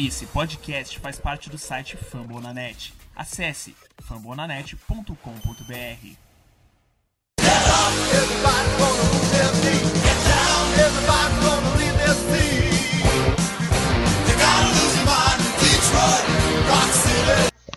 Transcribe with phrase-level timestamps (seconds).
[0.00, 2.94] Esse podcast faz parte do site Fambonanet.
[3.16, 5.12] Acesse fambonanet.com.br.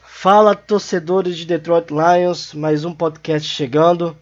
[0.05, 4.15] Fala torcedores de Detroit Lions, mais um podcast chegando.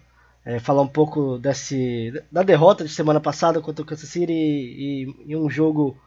[0.46, 5.04] É, falar um pouco desse, da derrota de semana passada contra o Kansas City e,
[5.04, 5.98] e, e um jogo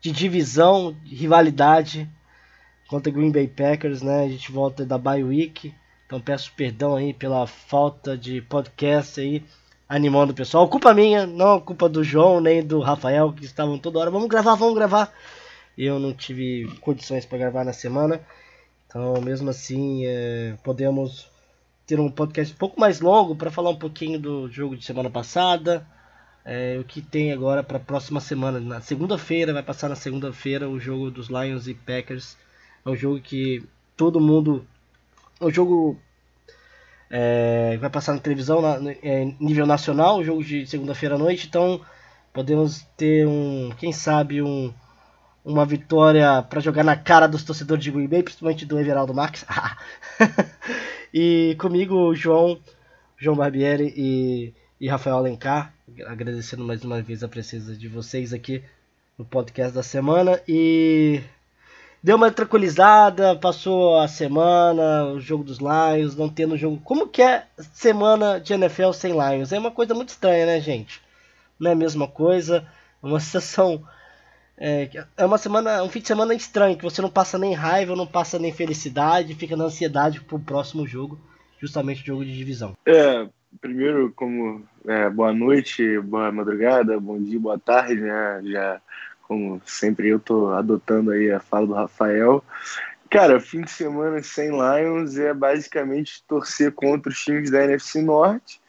[0.00, 2.08] de divisão, de rivalidade
[2.88, 4.24] contra Green Bay Packers, né?
[4.24, 5.74] A gente volta da bye week,
[6.06, 9.42] então peço perdão aí pela falta de podcast aí
[9.88, 10.68] animando o pessoal.
[10.68, 14.54] Culpa minha, não culpa do João nem do Rafael que estavam toda hora, vamos gravar,
[14.54, 15.12] vamos gravar.
[15.76, 18.20] Eu não tive condições para gravar na semana.
[18.86, 21.28] Então, mesmo assim, é, podemos
[21.86, 25.10] ter um podcast um pouco mais longo para falar um pouquinho do jogo de semana
[25.10, 25.86] passada,
[26.46, 28.60] é, o que tem agora para a próxima semana.
[28.60, 32.36] Na segunda-feira, vai passar na segunda-feira o jogo dos Lions e Packers.
[32.84, 33.64] É um jogo que
[33.96, 34.64] todo mundo.
[35.40, 35.98] É um jogo
[37.10, 41.46] é, vai passar na televisão na, é, nível nacional, o jogo de segunda-feira à noite.
[41.48, 41.80] Então
[42.32, 44.72] podemos ter um, quem sabe, um,
[45.44, 49.44] uma vitória para jogar na cara dos torcedores de Green Bay, principalmente do Everaldo Marques.
[51.12, 52.60] e comigo o João,
[53.16, 55.72] João Barbieri e, e Rafael Alencar
[56.06, 58.62] agradecendo mais uma vez a presença de vocês aqui
[59.16, 61.22] no podcast da semana e
[62.02, 66.80] deu uma tranquilizada, passou a semana, o jogo dos Lions, não tendo jogo.
[66.84, 69.52] Como que é semana de NFL sem Lions?
[69.52, 71.00] É uma coisa muito estranha, né, gente?
[71.58, 72.66] Não é a mesma coisa,
[73.02, 73.82] é uma sensação
[74.58, 77.94] é, é uma semana, um fim de semana estranho, que você não passa nem raiva,
[77.94, 81.20] não passa nem felicidade, fica na ansiedade pro próximo jogo,
[81.60, 82.74] justamente o jogo de divisão.
[82.86, 83.28] É,
[83.60, 88.40] primeiro, como é, boa noite, boa madrugada, bom dia, boa tarde, né?
[88.44, 88.80] Já,
[89.22, 92.44] como sempre, eu tô adotando aí a fala do Rafael.
[93.10, 98.60] Cara, fim de semana sem Lions é basicamente torcer contra os times da NFC Norte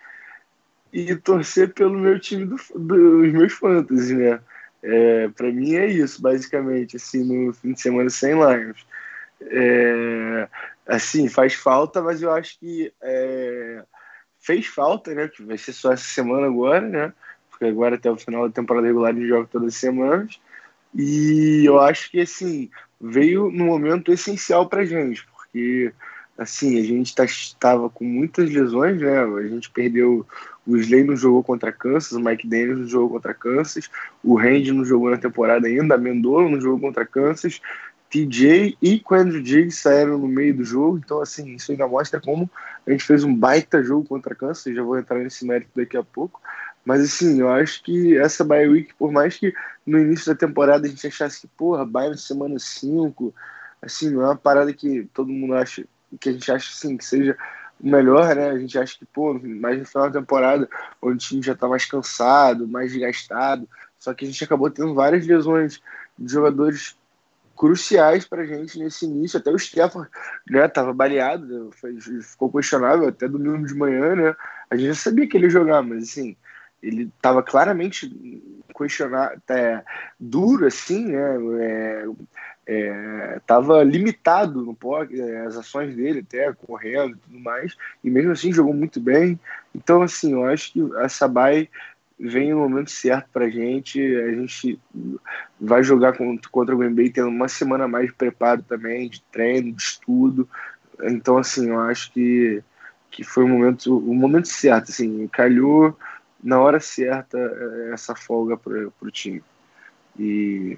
[0.93, 4.39] e torcer pelo meu time do, dos meus fantasy, né?
[4.81, 8.85] É, para mim é isso, basicamente, assim, no fim de semana sem Lions.
[9.41, 10.47] É,
[10.87, 13.83] assim, faz falta, mas eu acho que é,
[14.47, 15.27] fez falta, né?
[15.27, 17.13] Que vai ser só essa semana agora, né?
[17.49, 20.39] Porque agora até o final da temporada regular gente joga todas as semanas.
[20.95, 22.69] E eu acho que assim
[22.99, 25.93] veio no momento essencial para gente, porque
[26.37, 29.19] assim a gente estava tá, com muitas lesões, né?
[29.19, 30.25] A gente perdeu
[30.65, 33.89] o Slay não jogou contra Kansas, o Mike Daniels não jogou contra Kansas,
[34.23, 37.61] o Randy não jogou na temporada ainda, a Mendola não jogou contra Kansas,
[38.09, 42.49] TJ e Quandre Diggs saíram no meio do jogo, então assim, isso ainda mostra como
[42.85, 46.03] a gente fez um baita jogo contra Kansas, já vou entrar nesse mérito daqui a
[46.03, 46.41] pouco,
[46.85, 49.53] mas assim, eu acho que essa bye week, por mais que
[49.85, 53.33] no início da temporada a gente achasse que, porra, bye na semana 5,
[53.81, 55.85] assim, não é uma parada que todo mundo acha,
[56.19, 57.37] que a gente acha assim, que seja
[57.79, 58.49] melhor, né?
[58.49, 60.69] A gente acha que, pô, mais no final da temporada,
[61.01, 63.67] onde o time já tá mais cansado, mais desgastado,
[63.99, 65.81] só que a gente acabou tendo várias lesões
[66.17, 66.95] de jogadores
[67.57, 69.39] cruciais para a gente nesse início.
[69.39, 70.07] Até o Stefan
[70.49, 74.35] né, tava baleado, né, foi, ficou questionável até domingo de manhã, né?
[74.69, 76.37] A gente já sabia que ele ia jogar, mas assim,
[76.81, 78.09] ele estava claramente
[78.77, 79.83] questionado, é,
[80.19, 81.37] duro assim, né?
[81.59, 82.05] É,
[82.69, 88.09] é, tava limitado no pocket, é, as ações dele até correndo e tudo mais, e
[88.09, 89.39] mesmo assim jogou muito bem.
[89.73, 91.69] Então, assim, eu acho que a Sabai
[92.19, 93.99] vem no momento certo para a gente.
[94.01, 94.79] A gente
[95.59, 96.17] vai jogar
[96.51, 100.49] contra o Green Bay tendo uma semana mais de preparo também, de treino, de estudo.
[101.03, 102.63] Então, assim, eu acho que,
[103.11, 104.89] que foi o momento, o momento certo.
[104.89, 105.97] Assim, calhou
[106.43, 109.43] na hora certa é, essa folga para o time.
[110.17, 110.77] E,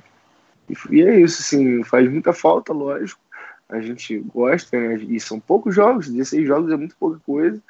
[0.90, 3.22] e é isso, assim, faz muita falta, lógico.
[3.70, 4.96] A gente gosta, né?
[4.96, 7.62] E são poucos jogos, 16 jogos é muito pouca coisa.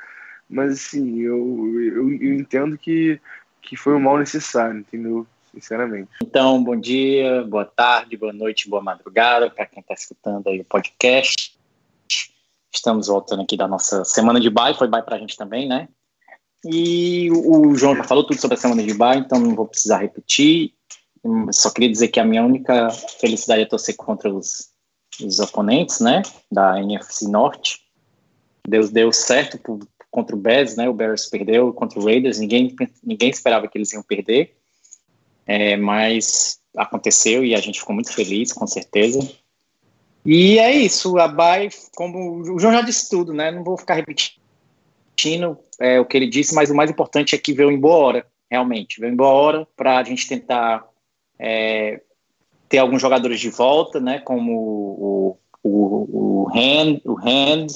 [0.49, 3.21] Mas, assim, eu, eu, eu entendo que
[3.61, 5.25] que foi um mal necessário, entendeu?
[5.53, 6.09] Sinceramente.
[6.21, 10.65] Então, bom dia, boa tarde, boa noite, boa madrugada para quem está escutando aí o
[10.65, 11.57] podcast.
[12.71, 15.87] Estamos voltando aqui da nossa semana de baile, foi baile para a gente também, né?
[16.63, 19.97] E o João já falou tudo sobre a semana de baile, então não vou precisar
[19.97, 20.73] repetir.
[21.51, 22.89] Só queria dizer que a minha única
[23.19, 24.69] felicidade é torcer contra os,
[25.21, 26.21] os oponentes, né,
[26.51, 27.81] da NFC Norte.
[28.67, 29.79] Deus deu certo por,
[30.09, 30.89] contra o Bears, né?
[30.89, 34.55] O Bears perdeu contra o Raiders, ninguém, ninguém esperava que eles iam perder,
[35.45, 39.19] é, mas aconteceu e a gente ficou muito feliz, com certeza.
[40.25, 43.51] E é isso, a Bay, como o João já disse tudo, né?
[43.51, 47.53] Não vou ficar repetindo é, o que ele disse, mas o mais importante é que
[47.53, 50.85] veio em boa hora, realmente, veio em boa hora para a gente tentar
[51.37, 52.01] é,
[52.67, 57.67] ter alguns jogadores de volta, né, como o, o, o, Hand, o Hand,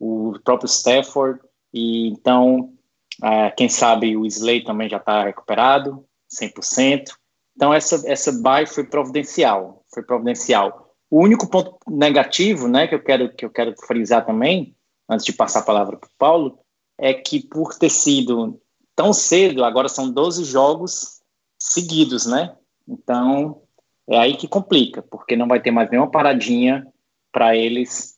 [0.00, 1.40] o próprio Stafford,
[1.74, 2.72] e então,
[3.20, 7.10] é, quem sabe o Slay também já está recuperado, 100%.
[7.56, 10.94] Então, essa, essa bye foi providencial, foi providencial.
[11.10, 14.76] O único ponto negativo, né, que eu quero, que eu quero frisar também,
[15.08, 16.58] antes de passar a palavra para o Paulo,
[16.96, 18.60] é que por ter sido
[18.94, 21.20] tão cedo, agora são 12 jogos
[21.58, 22.56] seguidos, né?
[22.86, 23.62] Então,
[24.08, 26.86] é aí que complica, porque não vai ter mais nenhuma paradinha
[27.32, 28.14] para eles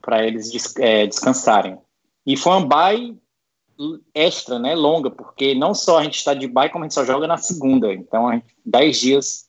[0.00, 1.78] para eles é, descansarem.
[2.26, 3.16] E foi uma bye
[4.14, 7.04] extra, né, longa, porque não só a gente está de bye, como a gente só
[7.04, 7.92] joga na segunda.
[7.92, 9.46] Então, a gente, 10 dias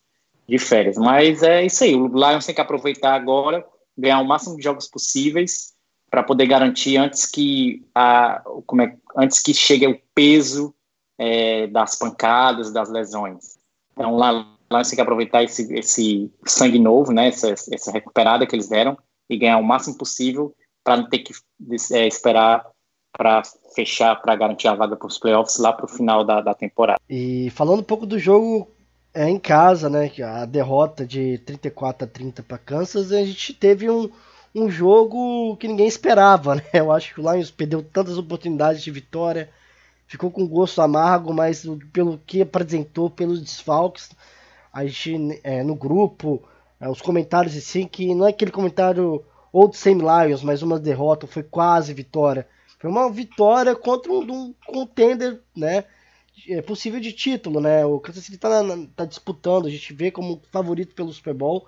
[0.47, 0.97] de férias.
[0.97, 3.65] Mas é isso aí, o Lions tem que aproveitar agora,
[3.97, 5.73] ganhar o máximo de jogos possíveis
[6.09, 10.73] para poder garantir antes que a como é, antes que chegue o peso
[11.17, 13.57] é, das pancadas, das lesões.
[13.93, 14.31] Então lá
[14.71, 18.97] Lions tem que aproveitar esse, esse sangue novo, né, essa, essa recuperada que eles deram
[19.29, 20.53] e ganhar o máximo possível
[20.83, 21.33] para não ter que
[21.91, 22.65] é, esperar
[23.15, 23.43] para
[23.75, 26.99] fechar, para garantir a vaga para os playoffs lá para o final da, da temporada.
[27.07, 28.67] E falando um pouco do jogo
[29.13, 33.89] é, em casa, né, a derrota de 34 a 30 para Kansas, a gente teve
[33.89, 34.09] um,
[34.55, 36.63] um jogo que ninguém esperava, né?
[36.73, 39.49] Eu acho que o Lions perdeu tantas oportunidades de vitória,
[40.07, 44.09] ficou com gosto amargo, mas pelo que apresentou, pelos desfalques,
[44.71, 46.41] a gente é, no grupo,
[46.79, 51.27] é, os comentários assim, que não é aquele comentário old same Lions, mas uma derrota,
[51.27, 52.47] foi quase vitória.
[52.79, 55.85] Foi uma vitória contra um, um contender, né?
[56.49, 57.85] É possível de título, né?
[57.85, 58.49] O Kansas City tá,
[58.95, 61.67] tá, disputando, a gente vê como favorito pelo Super Bowl.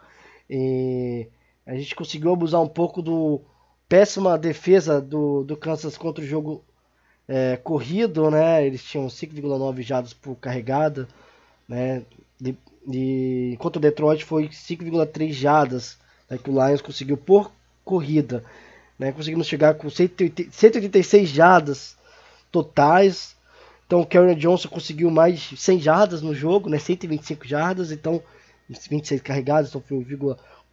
[0.49, 1.27] E
[1.65, 3.39] a gente conseguiu abusar um pouco do
[3.87, 6.63] péssima defesa do, do Kansas contra o jogo
[7.27, 8.65] é, corrido, né?
[8.65, 11.07] Eles tinham 5,9 jardas por carregada,
[11.69, 12.03] né?
[12.43, 12.55] E,
[12.91, 15.97] e, enquanto o Detroit foi 5,3 jardas
[16.29, 17.51] né, que o Lions conseguiu por
[17.85, 18.43] corrida.
[18.99, 19.11] Né?
[19.11, 21.95] Conseguimos chegar com 180, 186 jardas
[22.51, 23.35] totais.
[23.85, 26.79] Então o Karen Johnson conseguiu mais 100 jardas no jogo, né?
[26.79, 28.21] 125 jardas, então
[28.67, 30.03] 26 carregadas, então foi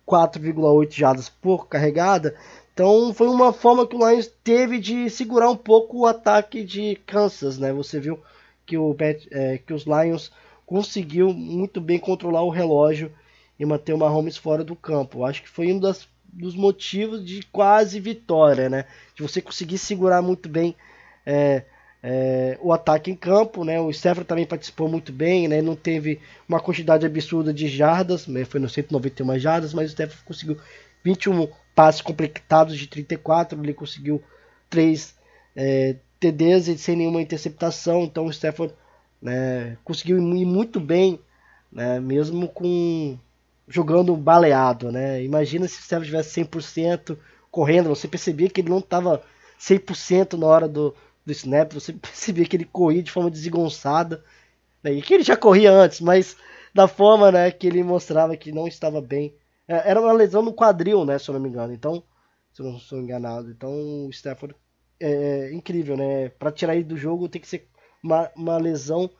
[0.07, 2.35] 4,8 jardas por carregada.
[2.73, 6.97] Então foi uma forma que o Lions teve de segurar um pouco o ataque de
[7.07, 7.71] Kansas, né?
[7.73, 8.19] Você viu
[8.65, 8.97] que, o,
[9.31, 10.33] é, que os Lions
[10.65, 13.13] conseguiu muito bem controlar o relógio
[13.59, 15.25] e manter o Mahomes fora do campo.
[15.25, 18.87] Acho que foi um das, dos motivos de quase vitória, né?
[19.15, 20.75] De você conseguir segurar muito bem
[21.27, 21.65] é,
[22.03, 23.79] é, o ataque em campo, né?
[23.81, 25.61] O Stafford também participou muito bem, né?
[25.61, 28.45] Não teve uma quantidade absurda de jardas, né?
[28.45, 30.57] foi no 191 jardas, mas o Stafford conseguiu
[31.05, 34.23] 21 passes completados de 34, ele conseguiu
[34.69, 35.15] 3
[35.55, 38.75] é, TDs sem nenhuma interceptação, então o Stafford
[39.21, 41.19] né, conseguiu ir muito bem,
[41.71, 43.19] né, mesmo com
[43.73, 45.23] jogando baleado, né?
[45.23, 47.17] Imagina se o Stafford tivesse 100%
[47.51, 49.23] correndo, você percebia que ele não estava
[49.59, 54.23] 100% na hora do, do snap, você percebia que ele corria de forma desengonçada,
[54.83, 56.37] né, e que ele já corria antes, mas
[56.75, 59.35] da forma né, que ele mostrava que não estava bem.
[59.67, 61.73] É, era uma lesão no quadril, né, se eu não me engano.
[61.73, 62.03] Então,
[62.53, 63.51] se eu não estou enganado.
[63.51, 64.55] Então, o Stafford
[65.01, 66.29] é, é incrível, né?
[66.31, 67.69] Para tirar ele do jogo tem que ser
[68.03, 69.11] uma, uma lesão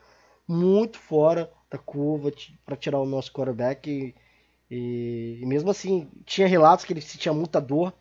[0.47, 2.31] muito fora da curva
[2.65, 3.89] para tirar o nosso quarterback.
[3.89, 4.15] E,
[4.75, 7.93] e, e, mesmo assim, tinha relatos que ele sentia muita dor.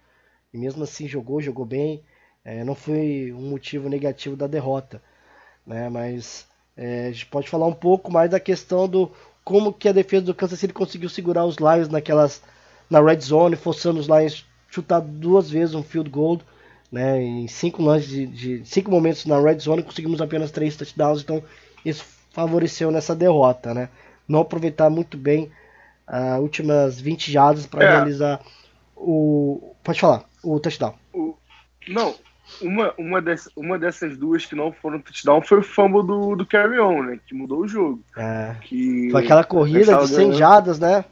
[0.55, 2.03] E mesmo assim jogou, jogou bem.
[2.43, 5.03] É, não foi um motivo negativo da derrota.
[5.67, 5.91] Né?
[5.91, 9.11] Mas é, a gente pode falar um pouco mais da questão do
[9.45, 12.43] como que a defesa do Kansas City conseguiu segurar os Lions naquelas
[12.89, 16.41] na red zone, forçando os Lions chutar duas vezes um field goal.
[16.91, 21.23] Né, em cinco lances de, de, cinco momentos na red zone conseguimos apenas três touchdowns,
[21.23, 21.43] então
[21.83, 23.89] isso favoreceu nessa derrota, né?
[24.29, 25.51] Não aproveitar muito bem
[26.09, 27.91] uh, últimas 20 jardas para é.
[27.91, 28.41] realizar
[28.97, 30.95] o pode falar, o touchdown.
[31.13, 31.37] O,
[31.89, 32.15] não,
[32.61, 36.47] uma, uma, dessa, uma dessas duas que não foram touchdown foi o fumble do, do
[36.47, 37.19] Carry On, né?
[37.27, 38.03] Que mudou o jogo.
[38.17, 38.57] É.
[38.63, 41.05] Que foi aquela corrida de 100 jadas, né?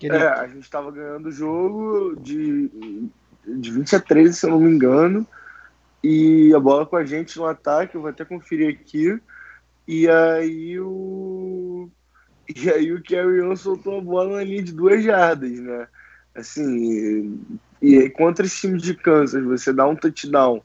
[0.00, 0.16] Ele...
[0.16, 2.70] É, a gente estava ganhando o jogo de,
[3.46, 5.26] de 20 a 13, se eu não me engano.
[6.02, 9.18] E a bola com a gente no ataque, eu vou até conferir aqui.
[9.86, 11.90] E aí o.
[12.54, 15.86] E aí o Carry On soltou a bola na linha de duas jardas, né?
[16.34, 17.40] Assim,
[17.82, 20.62] e aí, contra esse time de Kansas, você dá um touchdown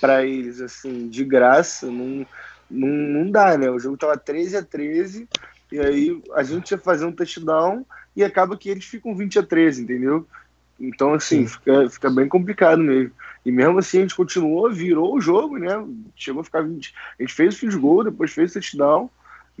[0.00, 2.26] para eles, assim, de graça, não,
[2.70, 3.70] não, não dá, né?
[3.70, 5.28] O jogo tava 13 a 13
[5.72, 7.84] e aí a gente ia fazer um touchdown
[8.16, 10.26] e acaba que eles ficam 20 a 13, entendeu?
[10.78, 13.12] Então, assim, fica, fica bem complicado mesmo.
[13.44, 15.84] E mesmo assim a gente continuou, virou o jogo, né?
[16.16, 16.94] Chegou a ficar 20.
[17.18, 19.10] A gente fez o field goal, depois fez o touchdown,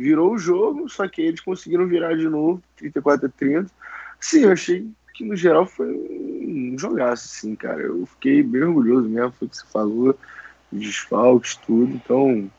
[0.00, 3.70] virou o jogo, só que eles conseguiram virar de novo, 34 a 30.
[4.18, 7.82] Sim, eu achei que no geral foi um jogaço, assim, cara.
[7.82, 10.18] Eu fiquei bem orgulhoso mesmo, foi o que você falou,
[10.72, 11.92] desfalques, tudo.
[11.92, 12.50] Então,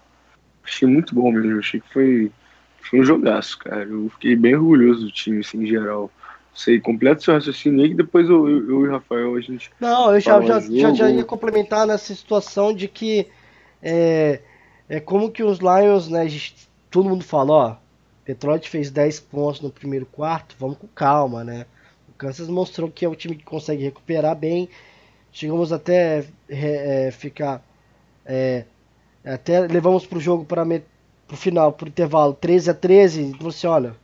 [0.64, 1.58] achei muito bom mesmo.
[1.58, 2.32] Achei que foi,
[2.80, 3.86] foi um jogaço, cara.
[3.86, 6.12] Eu fiquei bem orgulhoso do time, assim, em geral.
[6.54, 9.72] Sei, completo seu raciocínio aí, que depois eu, eu, eu, e o Rafael a gente.
[9.80, 13.28] Não, eu já, já, já, já, ia complementar nessa situação de que
[13.82, 14.42] é,
[14.88, 16.28] é como que os Lions, né?
[16.92, 17.76] Todo mundo fala, ó,
[18.26, 21.66] Detroit fez 10 pontos no primeiro quarto, vamos com calma, né?
[22.10, 24.68] O Kansas mostrou que é um time que consegue recuperar bem.
[25.32, 27.66] Chegamos até é, ficar.
[28.26, 28.66] É,
[29.24, 30.66] até levamos pro jogo para
[31.26, 33.22] pro final, pro intervalo 13 a 13.
[33.22, 33.96] Então você olha.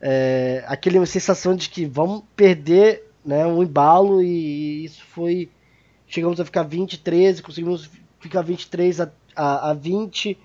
[0.00, 5.50] É, aquela sensação de que vamos perder né, um embalo e isso foi.
[6.06, 10.38] Chegamos a ficar 20 13, conseguimos ficar 23 a, a, a 20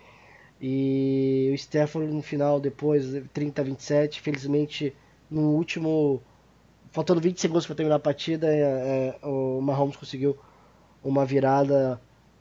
[0.62, 4.96] e o Stafford no final depois 30 a 27, felizmente
[5.30, 6.22] no último
[6.96, 8.62] faltando 20 segundos para terminar a partida, é,
[9.22, 10.38] é, o Mahomes conseguiu
[11.04, 12.00] uma virada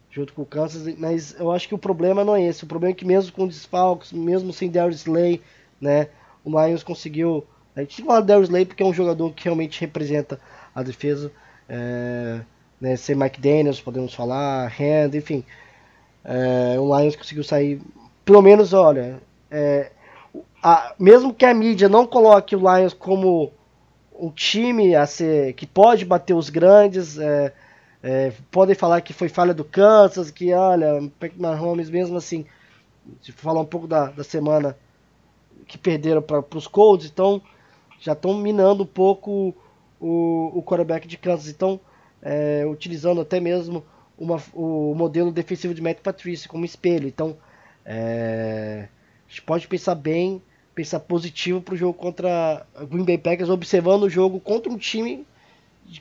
[0.09, 2.93] junto com o Kansas, mas eu acho que o problema não é esse, o problema
[2.93, 5.43] é que mesmo com desfalques, mesmo sem Darius Slay,
[5.81, 6.09] né,
[6.45, 7.45] o Lions conseguiu,
[7.75, 10.39] a gente fala Darius Slay porque é um jogador que realmente representa
[10.73, 11.33] a defesa,
[11.69, 12.41] é,
[12.81, 15.45] né, sem Mike Daniels, podemos falar, Hand, enfim,
[16.25, 17.83] é, o Lions conseguiu sair
[18.25, 19.93] pelo menos, olha, é,
[20.63, 23.53] a, mesmo que a mídia não coloque o Lions como
[24.19, 27.53] um time a ser que pode bater os grandes, é,
[28.03, 32.47] é, podem falar que foi falha do Kansas, que olha, Patrick Mahomes mesmo assim,
[33.21, 34.77] se falar um pouco da, da semana
[35.67, 37.43] que perderam para os Colts, então
[38.01, 39.55] já estão minando um pouco
[40.01, 41.81] o, o quarterback de Kansas, então
[42.23, 43.85] é, utilizando até mesmo
[44.19, 47.37] uma, o modelo defensivo de Matt Patricia como espelho, então
[47.85, 48.89] é,
[49.27, 50.43] a gente pode pensar bem,
[50.75, 55.27] pensar positivo para o jogo contra Green Bay Packers, observando o jogo contra um time,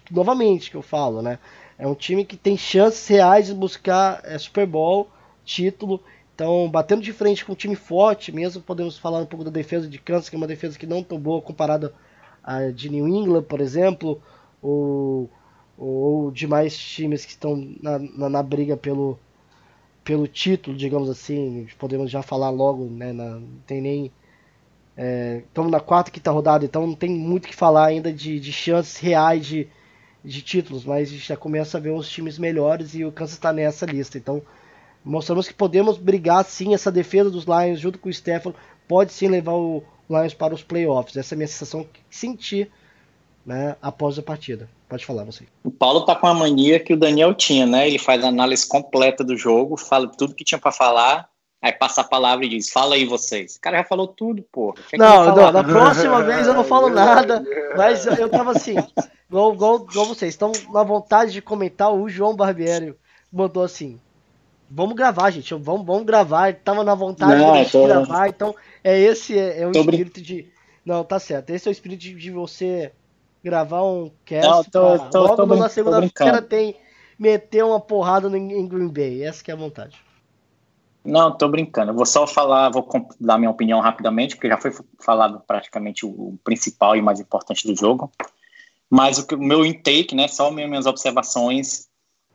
[0.09, 1.39] novamente, que eu falo, né?
[1.77, 5.09] É um time que tem chances reais de buscar é, Super Bowl,
[5.43, 6.01] título.
[6.33, 9.87] Então, batendo de frente com um time forte, mesmo podemos falar um pouco da defesa
[9.87, 11.93] de Kansas, que é uma defesa que não tão boa comparada
[12.43, 14.21] a de New England, por exemplo,
[14.61, 15.29] ou,
[15.77, 19.19] ou demais times que estão na, na, na briga pelo,
[20.03, 23.13] pelo título, digamos assim, podemos já falar logo, né?
[23.13, 24.11] Na, não tem nem.
[25.47, 28.51] Estamos é, na quarta, quinta rodada, então não tem muito que falar ainda de, de
[28.53, 29.67] chances reais de,
[30.23, 33.35] de títulos, mas a gente já começa a ver os times melhores e o Kansas
[33.35, 34.17] está nessa lista.
[34.17, 34.41] Então
[35.03, 38.55] mostramos que podemos brigar sim, essa defesa dos Lions junto com o Stefano
[38.87, 41.17] pode sim levar o Lions para os playoffs.
[41.17, 42.69] Essa é a minha sensação que senti
[43.45, 44.69] né, após a partida.
[44.87, 45.45] Pode falar, você.
[45.63, 47.87] O Paulo tá com a mania que o Daniel tinha, né?
[47.87, 51.27] Ele faz a análise completa do jogo, fala tudo que tinha para falar,
[51.61, 53.55] aí passa a palavra e diz: fala aí vocês.
[53.55, 54.75] O cara já falou tudo, pô.
[54.93, 57.43] Não, não, na próxima vez eu não falo nada,
[57.75, 58.75] mas eu tava assim,
[59.27, 61.91] igual, igual, igual vocês, estão na vontade de comentar.
[61.91, 62.95] O João Barbieri
[63.31, 63.99] mandou assim:
[64.69, 66.53] vamos gravar, gente, vamos, vamos gravar.
[66.53, 67.87] Tava na vontade não, de tô...
[67.87, 70.23] gravar, então é esse é, é o tô espírito brin...
[70.23, 70.53] de.
[70.85, 71.49] Não, tá certo.
[71.49, 72.91] Esse é o espírito de, de você
[73.43, 74.49] gravar um cast.
[74.49, 76.75] Não, tô, pra, tô, logo tô, na segunda-feira tem
[77.19, 79.23] meter uma porrada no, em Green Bay.
[79.23, 79.97] Essa que é a vontade.
[81.03, 81.91] Não, tô brincando.
[81.91, 82.87] Eu vou só falar, vou
[83.19, 87.75] dar minha opinião rapidamente, porque já foi falado praticamente o principal e mais importante do
[87.75, 88.09] jogo.
[88.89, 91.89] Mas o, que, o meu intake, né, só minhas observações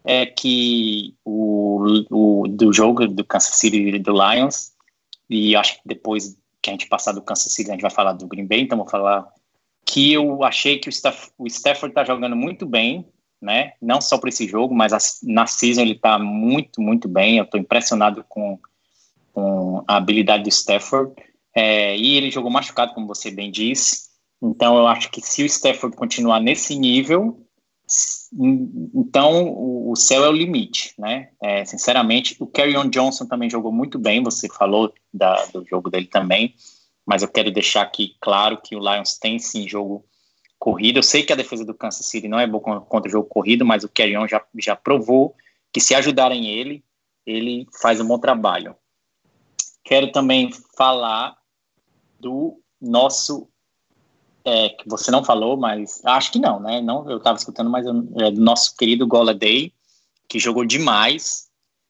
[0.04, 4.72] é que o, o do jogo do Kansas City e do Lions,
[5.30, 8.12] e acho que depois que a gente passar do Kansas City, a gente vai falar
[8.12, 9.26] do Green Bay, então vou falar
[9.98, 13.04] que eu achei que o, Staff, o Stafford está jogando muito bem,
[13.42, 13.72] né?
[13.82, 17.38] Não só para esse jogo, mas a, na season ele está muito, muito bem.
[17.38, 18.60] Eu estou impressionado com,
[19.32, 21.12] com a habilidade do Stafford.
[21.52, 24.08] É, e ele jogou machucado, como você bem disse.
[24.40, 27.44] Então eu acho que se o Stafford continuar nesse nível,
[28.94, 29.52] então
[29.90, 31.30] o céu é o limite, né?
[31.42, 34.22] É, sinceramente, o Carrion Johnson também jogou muito bem.
[34.22, 36.54] Você falou da, do jogo dele também
[37.08, 40.04] mas eu quero deixar aqui claro que o Lions tem sim jogo
[40.58, 40.98] corrido.
[40.98, 43.64] Eu sei que a defesa do Kansas City não é boa contra o jogo corrido,
[43.64, 45.34] mas o Carrion já, já provou
[45.72, 46.84] que se ajudarem ele,
[47.24, 48.76] ele faz um bom trabalho.
[49.82, 51.34] Quero também falar
[52.20, 53.48] do nosso
[54.44, 56.82] é, que você não falou, mas acho que não, né?
[56.82, 59.72] Não, eu estava escutando, mas é do nosso querido Golladay,
[60.28, 61.48] que jogou demais,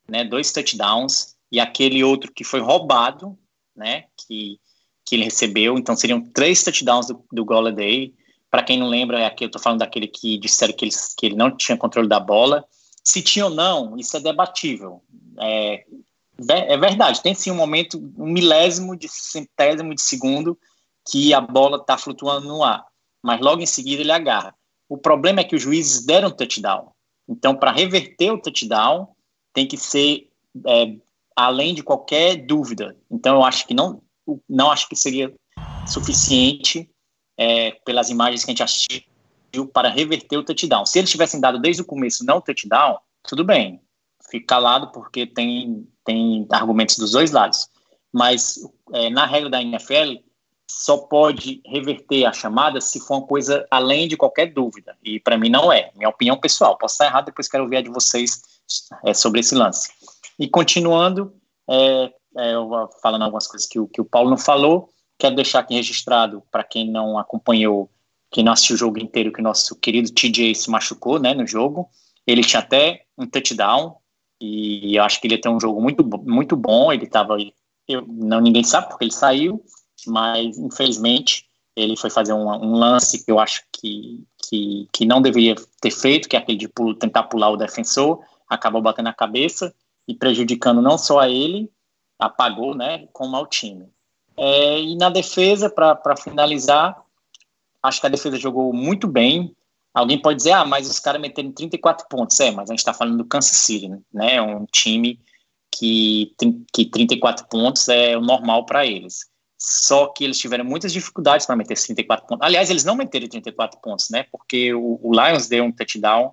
[0.08, 0.24] né?
[0.24, 3.36] Dois touchdowns e aquele outro que foi roubado,
[3.74, 4.04] né?
[4.16, 4.60] Que
[5.08, 8.12] que ele recebeu, então seriam três touchdowns do, do Golladay.
[8.50, 11.34] Para quem não lembra, aqui eu estou falando daquele que disseram que ele, que ele
[11.34, 12.64] não tinha controle da bola.
[13.02, 15.02] Se tinha ou não, isso é debatível.
[15.40, 15.84] É,
[16.48, 20.58] É verdade, tem sim um momento, um milésimo de centésimo de segundo
[21.10, 22.84] que a bola está flutuando no ar,
[23.22, 24.54] mas logo em seguida ele agarra.
[24.88, 26.92] O problema é que os juízes deram touchdown.
[27.26, 29.08] Então, para reverter o touchdown,
[29.54, 30.28] tem que ser
[30.66, 30.94] é,
[31.34, 32.96] além de qualquer dúvida.
[33.10, 34.02] Então, eu acho que não,
[34.48, 35.32] não acho que seria
[35.86, 36.90] suficiente
[37.36, 40.84] é, pelas imagens que a gente assistiu para reverter o touchdown.
[40.84, 43.80] Se eles tivessem dado desde o começo não touchdown, tudo bem,
[44.30, 47.68] fica calado porque tem, tem argumentos dos dois lados.
[48.12, 48.58] Mas
[48.92, 50.22] é, na regra da NFL,
[50.70, 54.96] só pode reverter a chamada se for uma coisa além de qualquer dúvida.
[55.02, 55.90] E para mim não é.
[55.94, 56.76] Minha opinião pessoal.
[56.76, 58.42] Posso estar errado, depois quero ouvir a de vocês
[59.04, 59.90] é, sobre esse lance.
[60.38, 61.34] E continuando,
[61.68, 62.52] é, é,
[63.02, 66.62] falando algumas coisas que o, que o Paulo não falou, quero deixar aqui registrado para
[66.62, 67.90] quem não acompanhou,
[68.30, 71.46] quem não assistiu o jogo inteiro, que o nosso querido TJ se machucou né, no
[71.46, 71.88] jogo.
[72.26, 73.96] Ele tinha até um touchdown,
[74.40, 76.92] e eu acho que ele ia ter um jogo muito, muito bom.
[76.92, 77.36] Ele estava.
[78.06, 79.64] Não, ninguém sabe porque ele saiu,
[80.06, 85.22] mas infelizmente ele foi fazer um, um, lance que eu acho que, que, que não
[85.22, 89.14] deveria ter feito, que é aquele de pulo, tentar pular o defensor, acabou batendo a
[89.14, 89.72] cabeça
[90.06, 91.70] e prejudicando não só a ele,
[92.18, 93.88] apagou, né, como ao time.
[94.36, 97.00] É, e na defesa, para finalizar,
[97.82, 99.54] acho que a defesa jogou muito bem,
[99.98, 102.38] Alguém pode dizer, ah, mas os caras meteram 34 pontos.
[102.38, 104.36] É, mas a gente está falando do Kansas City, né?
[104.36, 105.20] É um time
[105.74, 106.34] que,
[106.72, 109.26] que 34 pontos é o normal para eles.
[109.58, 112.46] Só que eles tiveram muitas dificuldades para meter 34 pontos.
[112.46, 114.24] Aliás, eles não meteram 34 pontos, né?
[114.30, 116.32] Porque o, o Lions deu um touchdown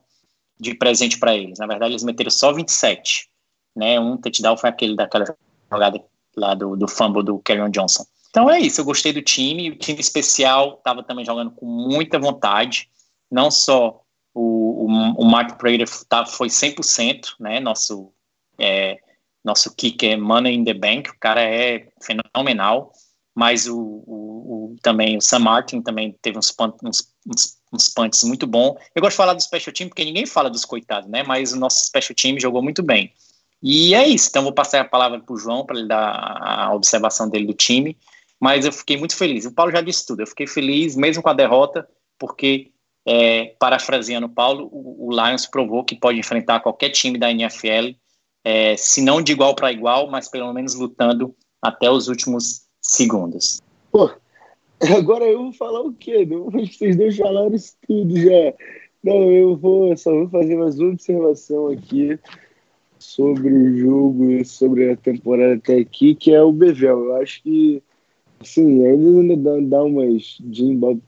[0.60, 1.58] de presente para eles.
[1.58, 3.28] Na verdade, eles meteram só 27.
[3.76, 4.00] Né?
[4.00, 5.26] Um touchdown foi aquele daquela
[5.72, 6.04] jogada
[6.36, 8.06] lá do, do fumble do Kerryon Johnson.
[8.30, 9.72] Então é isso, eu gostei do time.
[9.72, 12.90] O time especial estava também jogando com muita vontade
[13.32, 14.02] não só
[14.34, 18.12] o, o, o Mark Prater tá, foi 100%, né, nosso,
[18.60, 18.98] é,
[19.44, 22.92] nosso kicker Money in the Bank, o cara é fenomenal,
[23.34, 26.54] mas o, o, o também o Sam Martin também teve uns,
[26.84, 28.78] uns, uns, uns punts muito bom.
[28.94, 31.60] Eu gosto de falar do special team porque ninguém fala dos coitados, né, mas o
[31.60, 33.14] nosso special team jogou muito bem.
[33.62, 36.74] E é isso, então vou passar a palavra para o João para ele dar a
[36.74, 37.98] observação dele do time,
[38.40, 39.46] mas eu fiquei muito feliz.
[39.46, 41.88] O Paulo já disse tudo, eu fiquei feliz mesmo com a derrota,
[42.20, 42.72] porque
[43.06, 47.96] é, parafraseando Paulo, o, o, Lions provou que pode enfrentar qualquer time da NFL,
[48.44, 53.62] é, se não de igual para igual, mas pelo menos lutando até os últimos segundos.
[53.92, 54.12] Pô,
[54.96, 56.26] agora eu vou falar o quê?
[56.26, 58.54] Vocês dois falaram isso tudo já.
[59.04, 62.20] Não, eu vou só vou fazer mais uma observação aqui
[63.06, 67.06] sobre o jogo, sobre a temporada até aqui, que é o Bevel.
[67.06, 67.82] Eu acho que,
[68.40, 71.00] assim, ainda dá, dá umas Jim Bob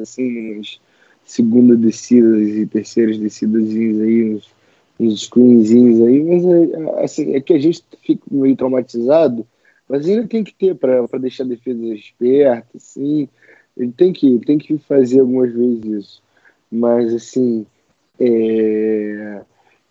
[0.00, 0.80] assim, umas
[1.24, 4.50] segunda descidas e terceiras descidas aí, uns,
[5.00, 9.44] uns screenzinhos aí, mas é, assim, é que a gente fica meio traumatizado,
[9.88, 13.28] mas ainda tem que ter para deixar a defesa esperta, assim,
[13.76, 16.22] ele tem que, tem que fazer algumas vezes isso.
[16.70, 17.66] Mas assim,
[18.18, 19.42] é...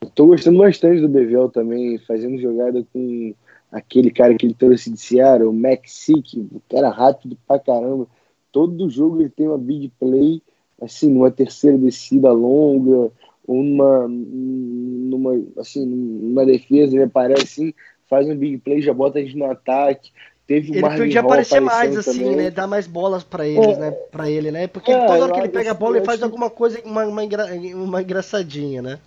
[0.08, 3.34] estou gostando bastante do Bevel também, fazendo jogada com
[3.72, 8.08] aquele cara que ele trouxe de Seattle, o Max Sick, o cara rápido pra caramba.
[8.52, 10.42] Todo jogo ele tem uma big play
[10.82, 13.12] assim, numa terceira descida longa,
[13.48, 17.74] ou numa, numa, assim, numa defesa, ele aparece assim,
[18.10, 20.12] faz um big play, já bota a gente no ataque.
[20.48, 22.36] Teve ele podia aparecer mais, assim, também.
[22.36, 22.52] né?
[22.52, 23.80] Dar mais bolas para eles, é.
[23.80, 23.92] né?
[24.12, 24.68] Para ele, né?
[24.68, 26.24] Porque é, toda hora que ele pega a bola, ele faz que...
[26.24, 27.48] alguma coisa, uma, uma, engra...
[27.76, 29.00] uma engraçadinha, né?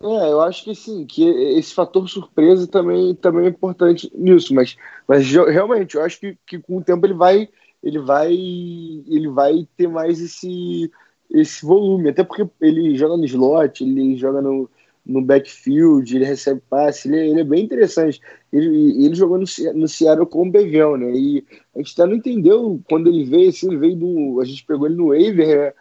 [0.00, 4.76] É, eu acho que sim, que esse fator surpresa também, também é importante nisso, mas,
[5.08, 7.48] mas realmente, eu acho que, que com o tempo ele vai
[7.82, 10.90] ele vai ele vai ter mais esse
[11.30, 14.70] esse volume, até porque ele joga no slot, ele joga no,
[15.04, 18.20] no backfield, ele recebe passe, ele, é, ele é bem interessante.
[18.52, 21.12] Ele, ele jogou no, no Seattle com o Bevel, né?
[21.12, 24.40] E a gente até não entendeu quando ele veio, assim, ele veio do.
[24.40, 25.72] A gente pegou ele no waiver, né?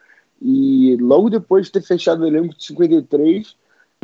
[0.41, 3.55] E logo depois de ter fechado o elenco de 53.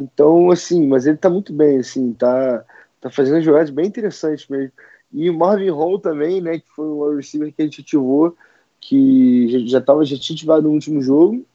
[0.03, 2.65] Então, assim, mas ele tá muito bem, assim, tá,
[2.99, 4.71] tá fazendo jogadas bem interessantes mesmo.
[5.11, 8.35] E o Marvin Hall também, né, que foi um receiver que a gente ativou,
[8.81, 11.45] que já, tava, já tinha ativado no último jogo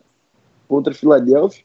[0.67, 1.65] contra a Filadélfia.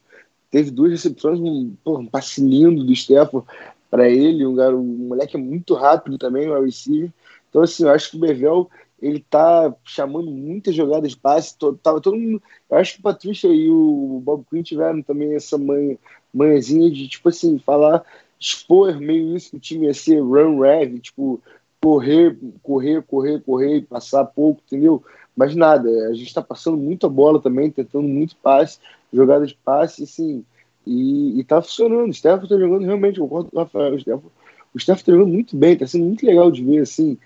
[0.52, 3.48] Teve duas recepções, um, pô, um passe lindo do Stafford
[3.90, 7.12] para ele, um, um, moleque muito rápido também, o receiver.
[7.50, 8.70] Então, assim, eu acho que o Bevel
[9.04, 11.58] ele tá chamando muitas jogadas de passe.
[11.58, 12.42] Todo, tava todo mundo.
[12.70, 15.98] Eu acho que o Patrícia e o Bob Quinn tiveram também essa manha,
[16.34, 18.04] manhãzinha de, tipo assim, falar,
[18.40, 21.42] expor meio isso que o time ia ser run rev, tipo,
[21.82, 25.04] correr, correr, correr, correr, passar pouco, entendeu?
[25.36, 28.80] Mas nada, a gente está passando muita bola também, tentando muito passe,
[29.12, 30.46] jogada de passe, assim,
[30.86, 32.10] e, e tá funcionando.
[32.10, 34.32] O Stefano está jogando realmente, concordo com o Rafael, o Stefano,
[34.74, 37.18] o tá jogando muito bem, tá sendo muito legal de ver, assim,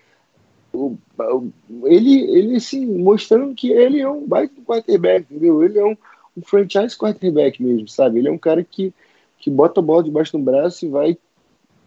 [1.86, 5.64] ele, ele assim, mostrando que ele é um baita quarterback, entendeu?
[5.64, 5.98] Ele é um,
[6.38, 8.20] um franchise quarterback mesmo, sabe?
[8.20, 8.94] Ele é um cara que,
[9.40, 11.18] que bota a bola debaixo do braço e vai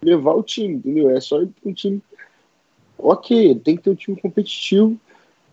[0.02, 1.10] levar o time, entendeu?
[1.10, 2.02] É só um time
[2.98, 4.98] ok, tem que ter um time competitivo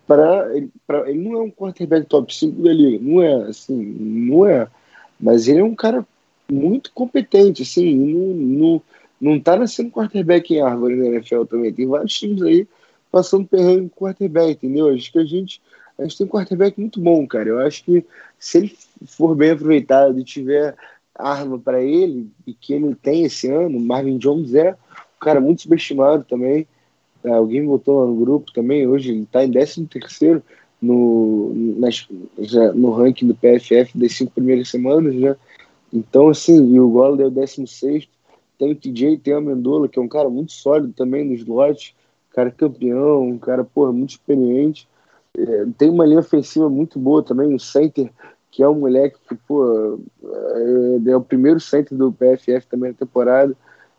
[0.06, 0.72] para ele,
[1.06, 4.68] ele não é um quarterback top 5 da liga, não é assim, não é,
[5.20, 6.06] mas ele é um cara
[6.50, 8.82] muito competente, assim, não, não,
[9.20, 12.66] não tá nascendo quarterback em árvore na NFL também, tem vários times aí
[13.12, 14.90] passando perrengue com quarterback, entendeu?
[14.90, 15.62] Acho que a gente,
[15.98, 18.06] a gente tem um quarterback muito bom, cara, eu acho que
[18.40, 20.76] se ele for bem aproveitado e tiver
[21.16, 25.64] arma para ele, e que ele tem esse ano, Marvin Jones é um cara muito
[25.64, 26.68] subestimado também,
[27.24, 30.44] é, alguém botou lá no grupo também, hoje ele está em 13 terceiro
[30.80, 31.52] no,
[32.40, 35.36] já, no ranking do PFF das cinco primeiras semanas, né?
[35.92, 38.08] Então, assim, e o Gola é o 16
[38.58, 41.94] tem o TJ, tem o Amendola, que é um cara muito sólido também nos lotes,
[42.32, 44.88] cara campeão, um cara, porra, muito experiente.
[45.38, 48.12] É, tem uma linha ofensiva muito boa também, o center,
[48.50, 52.97] que é um moleque que, pô, é, é o primeiro center do PFF também na
[52.97, 53.56] temporada.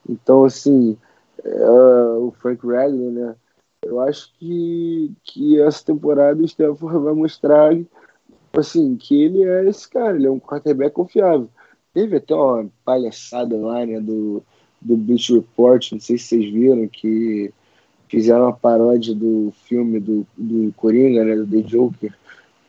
[0.09, 0.97] Então, assim,
[1.45, 3.37] uh, o Frank Ragnar, né?
[3.83, 7.73] Eu acho que, que essa temporada o Stanford vai mostrar
[8.53, 11.49] assim, que ele é esse cara, ele é um quarterback confiável.
[11.95, 14.43] Teve até uma palhaçada lá, né, do,
[14.81, 17.53] do Beach Report, não sei se vocês viram, que
[18.09, 22.13] fizeram uma paródia do filme do, do Coringa, né, do The Joker,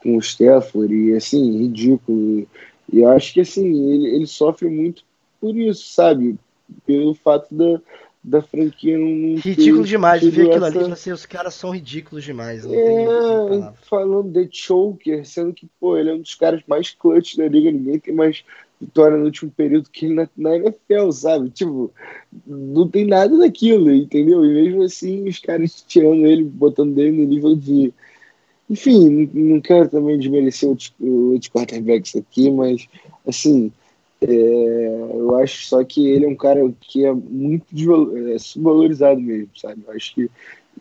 [0.01, 2.47] com o Stafford, e assim, ridículo.
[2.91, 5.03] E eu acho que assim, ele, ele sofre muito
[5.39, 6.37] por isso, sabe?
[6.85, 7.81] Pelo fato da,
[8.23, 9.35] da franquia não.
[9.37, 10.79] Ridículo demais, ver aquilo essa...
[10.79, 12.65] ali assim, os caras são ridículos demais.
[12.65, 17.35] Não é, falando de Choker, sendo que, pô, ele é um dos caras mais clutch
[17.37, 18.43] da liga, ninguém tem mais
[18.79, 21.49] vitória no último período que ele na, na NFL, sabe?
[21.49, 21.91] Tipo,
[22.45, 24.45] não tem nada daquilo, entendeu?
[24.45, 27.93] E mesmo assim, os caras tirando ele, botando ele no nível de.
[28.69, 32.87] Enfim, não, quero também desmerecer outros, outros quarterbacks aqui, mas,
[33.27, 33.71] assim,
[34.21, 37.65] é, eu acho só que ele é um cara que é muito
[38.27, 39.83] é, subvalorizado mesmo, sabe?
[39.87, 40.29] Eu acho que,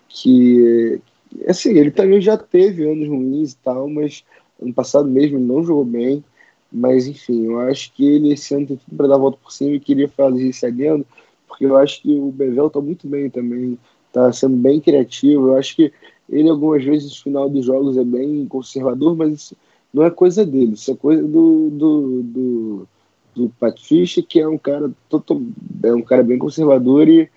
[0.09, 1.01] que
[1.47, 4.25] assim, ele também já teve anos ruins e tal, mas
[4.61, 6.23] ano passado mesmo não jogou bem.
[6.71, 9.53] Mas enfim, eu acho que ele esse ano tem tudo para dar a volta por
[9.53, 11.07] cima e queria fazer esse adendo,
[11.47, 13.79] porque eu acho que o Bevel tá muito bem também,
[14.13, 15.49] tá sendo bem criativo.
[15.49, 15.93] Eu acho que
[16.29, 19.57] ele algumas vezes no final dos jogos é bem conservador, mas isso
[19.93, 22.89] não é coisa dele, isso é coisa do, do, do
[23.39, 25.41] do Pat Fischer, que é um cara total,
[25.85, 27.31] é um cara bem conservador e,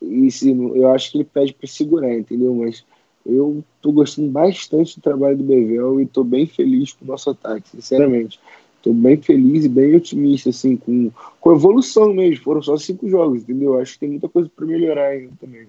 [0.00, 2.54] e se, eu acho que ele pede para segurar, entendeu?
[2.54, 2.84] Mas
[3.26, 7.30] eu tô gostando bastante do trabalho do Bevel e tô bem feliz com o nosso
[7.30, 8.40] ataque, sinceramente.
[8.84, 12.44] Tô bem feliz e bem otimista, assim, com, com evolução mesmo.
[12.44, 13.80] Foram só cinco jogos, entendeu?
[13.80, 15.66] Acho que tem muita coisa para melhorar ainda também.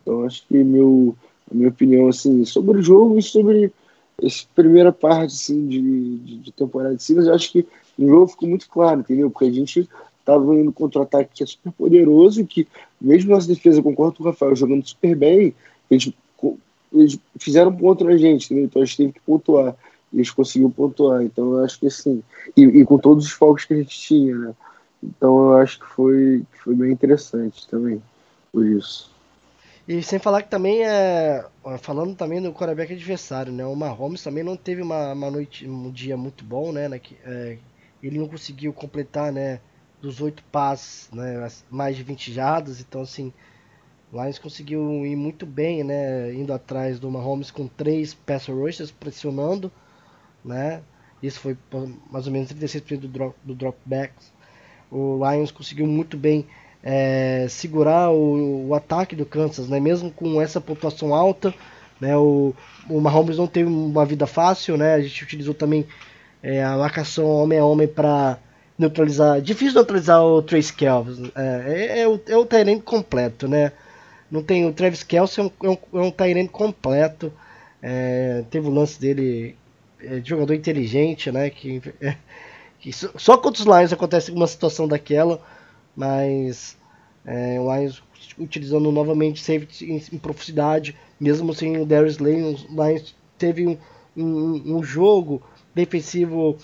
[0.00, 1.14] Então, acho que meu,
[1.50, 3.70] a minha opinião, assim, sobre o jogo e sobre
[4.22, 7.66] essa primeira parte, assim, de, de, de temporada de Silas, acho que
[7.98, 9.30] no jogo ficou muito claro, entendeu?
[9.30, 9.86] Porque a gente
[10.20, 12.66] estava indo contra-ataque que é super poderoso e que,
[12.98, 15.54] mesmo nossa defesa, concordo com o Rafael, jogando super bem,
[15.90, 16.10] eles,
[16.90, 18.64] eles fizeram ponto na gente, entendeu?
[18.64, 19.76] Então a gente teve que pontuar.
[20.12, 21.22] E eles conseguiram pontuar.
[21.22, 22.22] Então eu acho que assim.
[22.56, 24.54] E, e, com todos os focos que a gente tinha, né?
[25.02, 28.02] Então eu acho que foi, foi bem interessante também,
[28.52, 29.14] por isso.
[29.86, 31.44] E sem falar que também é.
[31.80, 33.64] Falando também do quarterback adversário, né?
[33.64, 36.88] O Mahomes também não teve uma, uma noite, um dia muito bom, né?
[37.24, 37.58] É,
[38.02, 39.60] ele não conseguiu completar, né,
[40.00, 43.32] dos oito passes, né, mais de 20 jardas, então assim,
[44.12, 48.90] o Lions conseguiu ir muito bem, né, indo atrás do Mahomes com três pass rushers
[48.90, 49.70] pressionando,
[50.46, 50.80] né,
[51.22, 51.56] isso foi
[52.10, 54.12] mais ou menos 36% do, drop, do dropback.
[54.90, 56.46] O Lions conseguiu muito bem
[56.82, 61.52] é, segurar o, o, ataque do Kansas, né, mesmo com essa pontuação alta,
[62.00, 62.54] né, o,
[62.88, 65.86] o Mahomes não teve uma vida fácil, né, a gente utilizou também
[66.42, 68.38] é, a marcação homem a homem para
[68.78, 69.40] neutralizar.
[69.40, 71.32] Difícil neutralizar o Trace Kelvin.
[71.34, 73.72] É, é, é, o, é o Tyrant completo, né?
[74.30, 77.32] Não tem o Travis Kelce, é um, é um, é um completo.
[77.82, 79.56] É, teve o lance dele
[80.20, 81.50] de jogador inteligente, né?
[81.50, 82.16] Que, é,
[82.78, 85.40] que só, contra os Lions acontece uma situação daquela,
[85.94, 86.76] mas
[87.24, 88.02] é, o Lions
[88.38, 93.78] utilizando novamente safety em, em profundidade, mesmo sem o Darius Lane, os Lions teve um,
[94.16, 95.42] um, um jogo
[95.74, 96.56] defensivo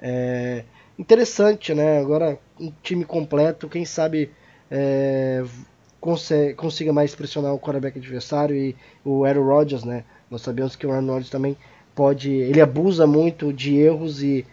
[0.00, 0.64] é,
[0.98, 1.98] interessante, né?
[1.98, 4.30] Agora um time completo, quem sabe
[4.70, 5.44] é,
[6.56, 8.74] consiga mais pressionar o quarterback adversário e
[9.04, 10.04] o Aaron Rodgers, né?
[10.30, 11.56] Nós sabemos que o Aaron Rodgers também
[11.94, 14.46] pode, ele abusa muito de erros e,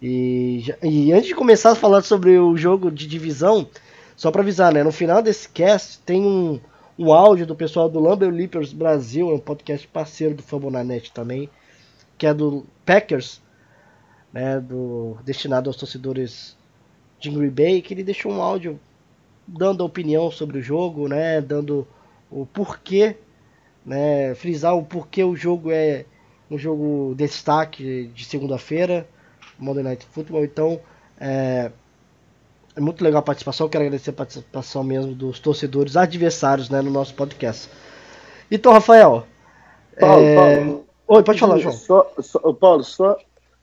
[0.00, 3.68] e, e antes de começar a falar sobre o jogo de divisão,
[4.16, 4.82] Só para avisar, né?
[4.82, 6.58] No final desse cast tem um,
[6.98, 11.50] um áudio do pessoal do Lumber Leapers Brasil, é um podcast parceiro do Fambonanet também,
[12.16, 13.42] que é do Packers,
[14.32, 14.58] né?
[14.58, 16.56] Do, destinado aos torcedores
[17.20, 18.80] de Green Bay, que ele deixou um áudio
[19.46, 21.40] dando a opinião sobre o jogo, né?
[21.40, 21.86] Dando
[22.30, 23.16] o porquê,
[23.84, 24.34] né?
[24.34, 26.06] Frisar o porquê o jogo é
[26.50, 29.06] um jogo destaque de segunda-feira,
[29.58, 30.44] Monday Night Football.
[30.44, 30.80] Então,
[31.20, 31.70] é,
[32.74, 33.68] é muito legal a participação.
[33.68, 37.68] Quero agradecer a participação mesmo dos torcedores adversários né, no nosso podcast.
[38.50, 39.26] Então, Rafael.
[39.98, 40.34] Paulo, é...
[40.36, 40.86] Paulo.
[41.08, 41.72] Oi, pode falar, João.
[41.74, 43.16] Só, só, Paulo, só,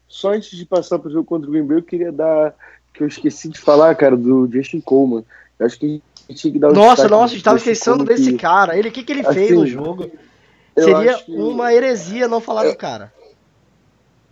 [0.07, 2.55] só antes de passar para o jogo contra o Green Bay, eu queria dar.
[2.93, 5.25] Que eu esqueci de falar, cara, do Justin Coleman.
[5.57, 8.03] Eu acho que a gente tinha que dar um Nossa, nossa, a gente estava esquecendo
[8.03, 8.37] desse que...
[8.37, 8.77] cara.
[8.77, 10.11] Ele, o que, que ele assim, fez no jogo?
[10.77, 11.31] Seria que...
[11.31, 12.71] uma heresia não falar é...
[12.71, 13.13] do cara.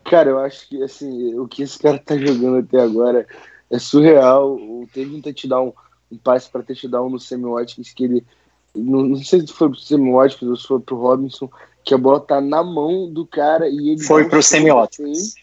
[0.04, 3.27] Cara, eu acho que assim, o que esse cara tá jogando até agora
[3.69, 4.58] é surreal.
[4.93, 5.73] Teve um touchdown,
[6.12, 8.25] um passe para touchdown no Watkins que ele.
[8.75, 11.49] Não, não sei se foi pro Watkins ou se foi pro Robinson,
[11.84, 14.04] que a bola tá na mão do cara e ele.
[14.04, 15.36] Foi pro Sammy Watkins.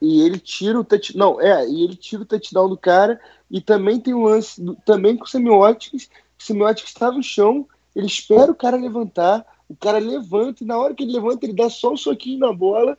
[0.00, 1.34] E ele tira o touchdown.
[1.34, 3.20] Não, é, e ele tira o touchdown do cara.
[3.50, 6.08] E também tem um lance do, também com o Watkins.
[6.50, 10.78] O Watkins tá no chão, ele espera o cara levantar, o cara levanta, e na
[10.78, 12.96] hora que ele levanta, ele dá só um soquinho na bola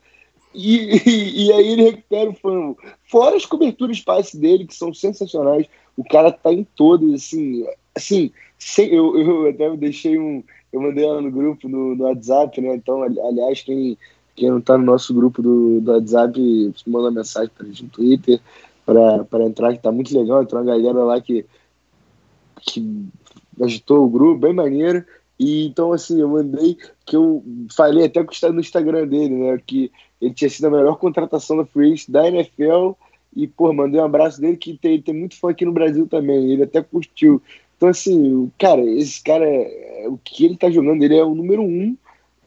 [0.54, 2.76] e, e, e, aí ele recupera o fumble.
[3.10, 5.68] Fora as coberturas de passe dele, que são sensacionais.
[5.98, 7.66] O cara tá em todas, assim.
[7.96, 10.44] Assim, sem, eu, eu até deixei um.
[10.72, 12.76] Eu mandei ela no grupo no, no WhatsApp, né?
[12.76, 13.98] Então, aliás, quem,
[14.36, 18.40] quem não tá no nosso grupo do, do WhatsApp, manda mensagem pra gente no Twitter
[18.86, 20.42] para entrar, que tá muito legal.
[20.42, 21.46] Entrou uma galera lá que,
[22.62, 23.06] que
[23.62, 25.06] agitou o grupo, bem maneiro.
[25.40, 27.44] E então, assim, eu mandei que eu
[27.76, 29.62] falei até que no Instagram dele, né?
[29.66, 29.92] Que
[30.22, 32.92] ele tinha sido a melhor contratação da Free da NFL.
[33.36, 36.52] E, pô, mandei um abraço dele que tem, tem muito fã aqui no Brasil também.
[36.52, 37.42] Ele até curtiu.
[37.76, 41.64] Então, assim, cara, esse cara, é, o que ele tá jogando, ele é o número
[41.64, 41.98] um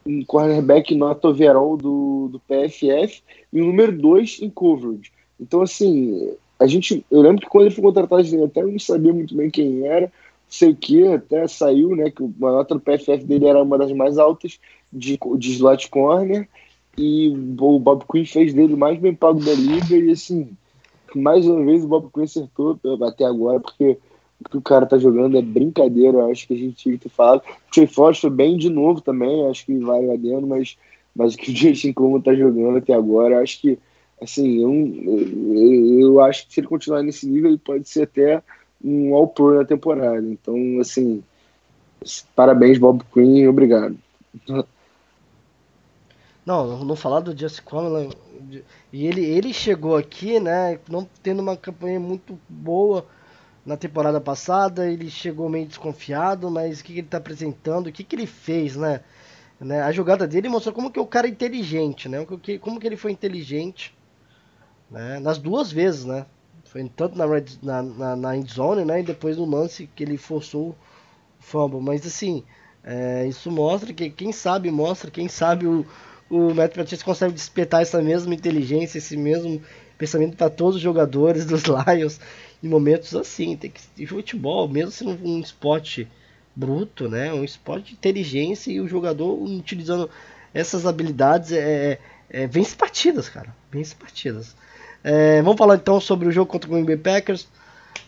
[0.07, 3.23] em cornerback nota overall do, do PFF
[3.53, 5.13] e o número dois em coverage.
[5.39, 9.13] Então, assim, a gente, eu lembro que quando ele foi contratado, eu até não sabia
[9.13, 10.11] muito bem quem era,
[10.49, 13.93] sei o que, até saiu, né, que a nota do PFF dele era uma das
[13.93, 14.59] mais altas
[14.93, 16.49] de, de slot corner,
[16.97, 20.49] e o Bob Quinn fez dele mais bem pago da liga, e assim,
[21.15, 23.99] mais uma vez o Bob Quinn acertou até agora, porque
[24.41, 27.09] o que o cara tá jogando é brincadeira, acho que a gente tinha que ter
[27.09, 27.41] falado.
[27.41, 30.77] O Trey Force foi bem de novo também, acho que vai lá dentro, mas,
[31.15, 33.79] mas o que o Justin Coleman tá jogando até agora, acho que,
[34.21, 34.71] assim, eu,
[35.55, 38.43] eu, eu acho que se ele continuar nesse nível, ele pode ser até
[38.83, 40.27] um All-Pro na temporada.
[40.27, 41.23] Então, assim,
[42.35, 43.99] parabéns, Bob Quinn, obrigado.
[46.45, 48.11] Não, não falar do Justin Coleman.
[48.93, 53.05] E ele, ele chegou aqui, né, não tendo uma campanha muito boa
[53.65, 54.89] na temporada passada.
[54.89, 58.27] Ele chegou meio desconfiado, mas o que, que ele está apresentando, o que, que ele
[58.27, 59.01] fez, né?
[59.61, 59.83] né?
[59.83, 62.25] A jogada dele mostrou como que o cara é inteligente, né?
[62.61, 63.93] Como que ele foi inteligente,
[64.91, 65.19] né?
[65.19, 66.27] Nas duas vezes, né?
[66.67, 69.01] Foi tanto na, red, na, na, na endzone, né?
[69.01, 70.77] E depois no lance que ele forçou o
[71.39, 71.81] fumble.
[71.81, 72.45] Mas assim,
[72.85, 75.87] é, isso mostra que quem sabe mostra, quem sabe o,
[76.31, 79.63] o Matt Patricia consegue despertar essa mesma inteligência, esse mesmo
[79.97, 82.21] pensamento para todos os jogadores dos Lions
[82.63, 83.57] em momentos assim.
[83.57, 86.09] Tem que de futebol, mesmo sendo um esporte
[86.55, 87.33] bruto, né?
[87.33, 90.09] Um esporte de inteligência e o jogador utilizando
[90.55, 91.99] essas habilidades é,
[92.31, 93.55] é, vence partidas, cara.
[93.71, 94.57] Vence partidas.
[95.09, 97.47] É, vamos falar então sobre o jogo contra o Green Bay Packers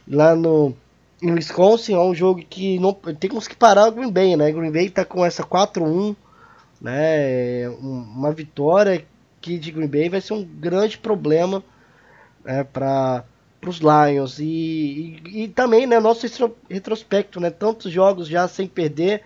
[0.08, 0.74] lá no
[1.22, 1.94] em Wisconsin.
[1.94, 4.50] É um jogo que não temos que parar o Green Bay, né?
[4.50, 6.16] Green Bay está com essa 4-1,
[6.80, 7.68] né?
[7.68, 9.06] Uma vitória
[9.40, 11.62] que de Green Bay vai ser um grande problema
[12.44, 13.22] né, para
[13.64, 16.26] os Lions e, e, e, também né nosso
[16.68, 19.22] retrospecto né tantos jogos já sem perder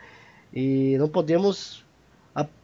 [0.52, 1.82] e não podemos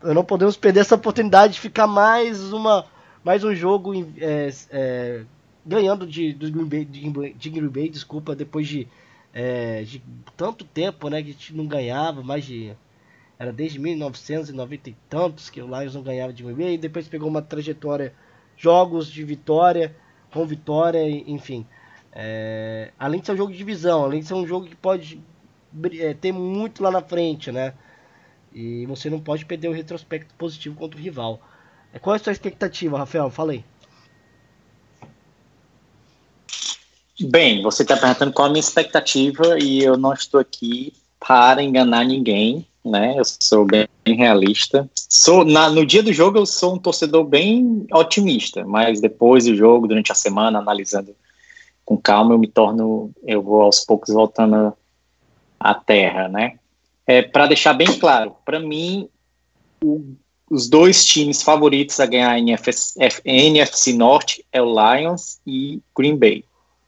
[0.02, 2.84] não podemos perder essa oportunidade de ficar mais uma
[3.28, 5.22] mais um jogo é, é,
[5.66, 8.88] ganhando de, de, Green Bay, de Green Bay, desculpa, depois de,
[9.34, 10.02] é, de
[10.34, 12.74] tanto tempo né, que a gente não ganhava, mais de.
[13.38, 17.06] Era desde 1990 e tantos que o Lions não ganhava de Green Bay, e depois
[17.06, 18.14] pegou uma trajetória,
[18.56, 19.94] jogos de vitória,
[20.32, 21.66] com vitória, enfim.
[22.14, 25.20] É, além de ser um jogo de divisão, além de ser um jogo que pode
[26.00, 27.74] é, ter muito lá na frente, né?
[28.54, 31.42] E você não pode perder o retrospecto positivo contra o rival.
[32.00, 33.30] Qual é a sua expectativa, Rafael?
[33.30, 33.64] Fala aí.
[37.20, 42.04] Bem, você está perguntando qual a minha expectativa e eu não estou aqui para enganar
[42.04, 43.14] ninguém, né?
[43.18, 44.88] Eu sou bem realista.
[44.94, 49.56] Sou na, no dia do jogo eu sou um torcedor bem otimista, mas depois do
[49.56, 51.14] jogo, durante a semana, analisando
[51.84, 54.72] com calma eu me torno, eu vou aos poucos voltando
[55.58, 56.58] à terra, né?
[57.06, 59.08] É, para deixar bem claro, para mim,
[59.82, 60.14] o,
[60.50, 66.16] os dois times favoritos a ganhar a NFC, NFC Norte é o Lions e Green
[66.16, 66.44] Bay.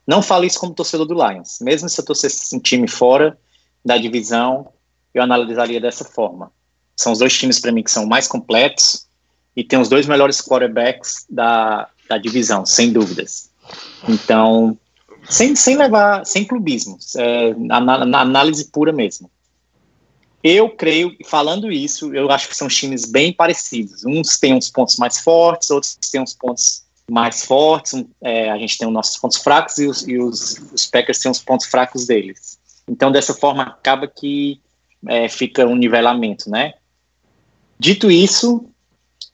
[0.07, 1.59] Não falo isso como torcedor do Lions.
[1.61, 3.39] Mesmo se eu torcesse um time fora
[3.85, 4.69] da divisão,
[5.15, 6.51] eu analisaria dessa forma.
[6.97, 9.07] São os dois times para mim que são mais completos
[9.57, 13.51] e tem os dois melhores quarterbacks da, da divisão, sem dúvidas.
[14.09, 14.79] Então,
[15.29, 19.31] sem, sem levar, sem clubismo, é, análise pura mesmo.
[20.43, 24.05] Eu creio, falando isso, eu acho que são times bem parecidos.
[24.07, 28.05] Uns têm uns pontos mais fortes, outros têm uns pontos mais fortes.
[28.23, 31.31] É, a gente tem os nossos pontos fracos e, os, e os, os, Packers têm
[31.31, 32.59] os pontos fracos deles.
[32.89, 34.61] Então, dessa forma, acaba que
[35.07, 36.73] é, fica um nivelamento, né?
[37.79, 38.67] Dito isso,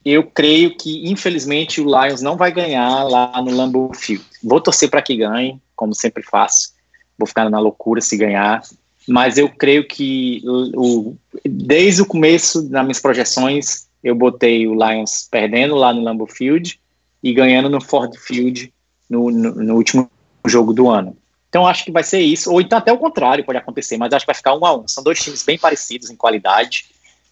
[0.03, 4.25] eu creio que, infelizmente, o Lions não vai ganhar lá no Lambeau Field.
[4.43, 6.73] Vou torcer para que ganhe, como sempre faço.
[7.17, 8.61] Vou ficar na loucura se ganhar.
[9.07, 11.15] Mas eu creio que, o,
[11.45, 16.79] desde o começo, nas minhas projeções, eu botei o Lions perdendo lá no Lambeau Field
[17.23, 18.73] e ganhando no Ford Field
[19.09, 20.09] no, no, no último
[20.45, 21.15] jogo do ano.
[21.49, 24.25] Então acho que vai ser isso, ou então até o contrário pode acontecer, mas acho
[24.25, 24.87] que vai ficar um a um.
[24.87, 26.85] São dois times bem parecidos em qualidade.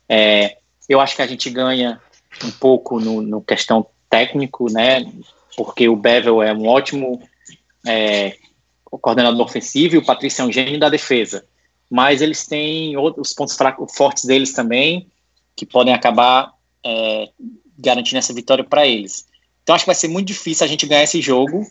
[0.08, 0.58] É,
[0.88, 2.00] eu acho que a gente ganha
[2.44, 5.06] um pouco no, no questão técnico, né?
[5.58, 7.22] Porque o Bevel é um ótimo
[7.86, 8.38] é,
[8.86, 11.46] coordenador ofensivo e o Patrício é um gênio da defesa.
[11.90, 15.08] Mas eles têm outros pontos fracos, fortes deles também,
[15.56, 17.30] que podem acabar é,
[17.78, 19.26] garantindo essa vitória para eles.
[19.64, 21.66] Então acho que vai ser muito difícil a gente ganhar esse jogo.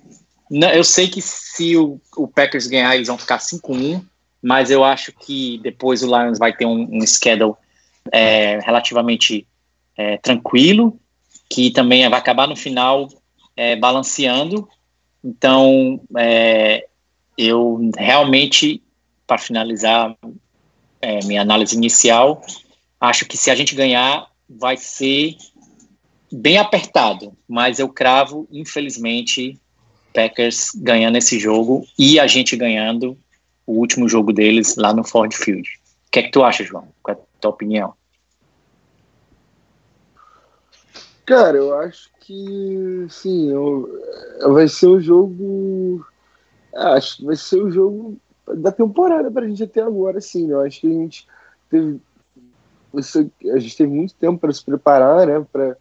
[0.51, 4.05] Eu sei que se o, o Packers ganhar, eles vão ficar 5-1,
[4.43, 7.55] mas eu acho que depois o Lions vai ter um, um schedule
[8.13, 9.47] é, relativamente
[9.97, 10.99] é, tranquilo,
[11.49, 13.09] que também vai acabar no final
[13.57, 14.69] é, balanceando.
[15.23, 16.87] Então, é,
[17.39, 18.83] eu realmente,
[19.27, 20.17] para finalizar
[21.01, 22.43] é, minha análise inicial,
[23.01, 25.37] acho que se a gente ganhar, vai ser
[26.33, 29.59] bem apertado, mas eu cravo, infelizmente,
[30.13, 33.17] Packers ganhando esse jogo e a gente ganhando
[33.67, 35.69] o último jogo deles lá no Ford Field.
[36.09, 36.89] O que é que tu acha, João?
[37.03, 37.95] Qual é a tua opinião?
[41.27, 43.89] Cara, eu acho que sim, eu,
[44.53, 46.07] vai ser o jogo.
[46.75, 50.51] Acho que vai ser o jogo da temporada pra gente até agora, sim.
[50.51, 51.29] Eu acho que a gente
[51.71, 52.01] teve.
[53.53, 55.45] A gente teve muito tempo para se preparar, né?
[55.53, 55.77] Para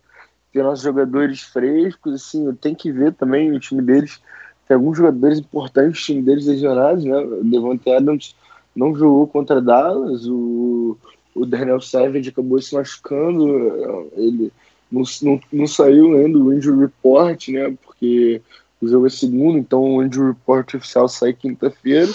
[0.52, 4.22] ter nossos jogadores frescos, assim, tem que ver também o time deles.
[4.68, 7.18] Tem alguns jogadores importantes, o time deles lesionados, né?
[7.18, 8.36] O Devontae Adams
[8.76, 10.98] não jogou contra Dallas, o,
[11.36, 14.52] o Daniel Savage acabou se machucando, ele
[14.92, 17.76] não, não, não saiu ainda o injury report, né?
[17.84, 18.42] Porque
[18.82, 22.12] o jogo é segundo, então o injury report oficial sai quinta-feira.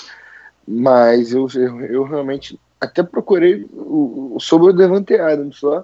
[0.70, 5.83] Mas eu, eu, eu, realmente até procurei o, sobre o Devante Adams só,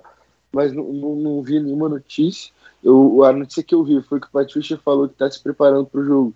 [0.53, 2.53] mas não, não, não, vi nenhuma notícia.
[2.83, 5.87] Eu, a notícia que eu vi foi que o Patrícia falou que está se preparando
[5.87, 6.35] para o jogo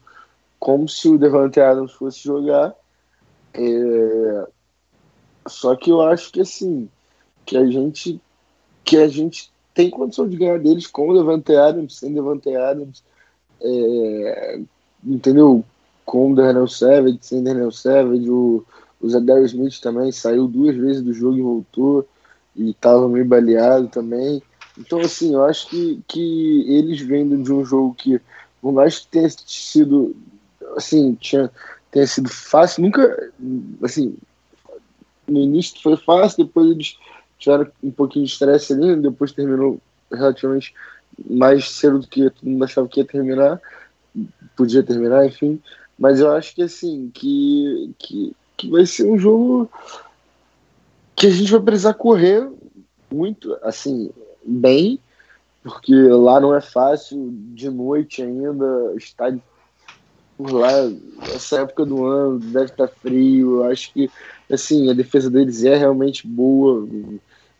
[0.58, 2.74] como se o Devante Adams fosse jogar.
[3.52, 4.48] É...
[5.46, 6.88] Só que eu acho que assim,
[7.44, 8.18] que a gente
[8.82, 13.02] que a gente tem condição de ganhar deles com o Levante Adams, sem Levante Adams,
[13.60, 14.60] é,
[15.04, 15.62] entendeu?
[16.08, 18.64] Com o Daniel Savage, sem Daniel Savage, o,
[18.98, 22.08] o Zadar Smith também saiu duas vezes do jogo e voltou,
[22.56, 24.42] e estava meio baleado também.
[24.78, 28.18] Então, assim, eu acho que, que eles vendo de um jogo que,
[28.62, 30.16] por mais que tenha sido,
[30.78, 31.50] assim, tinha,
[31.90, 33.30] tenha sido fácil, nunca,
[33.82, 34.16] assim,
[35.28, 36.98] no início foi fácil, depois eles
[37.38, 39.78] tiveram um pouquinho de estresse ali, depois terminou
[40.10, 40.74] relativamente
[41.28, 43.60] mais cedo do que todo mundo achava que ia terminar,
[44.56, 45.60] podia terminar, enfim.
[45.98, 49.68] Mas eu acho que assim, que, que, que vai ser um jogo
[51.16, 52.48] que a gente vai precisar correr
[53.10, 54.10] muito, assim,
[54.44, 55.00] bem,
[55.62, 59.36] porque lá não é fácil, de noite ainda, estar
[60.36, 60.70] por lá,
[61.34, 64.08] essa época do ano, deve estar frio, eu acho que,
[64.48, 66.86] assim, a defesa deles é realmente boa,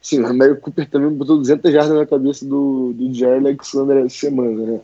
[0.01, 4.17] Sim, o Américo Cooper também botou 200 jardas na cabeça do, do Jair Alexander essa
[4.17, 4.81] semana, né?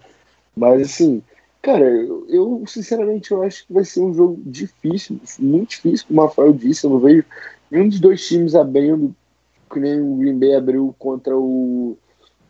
[0.56, 1.22] Mas, assim,
[1.64, 1.90] cara,
[2.28, 6.52] eu, sinceramente eu acho que vai ser um jogo difícil, muito difícil, como o Rafael
[6.52, 6.84] disse.
[6.84, 7.24] Eu não vejo
[7.70, 9.16] nenhum dos dois times abrindo,
[9.72, 11.96] que nem o Green Bay abriu contra o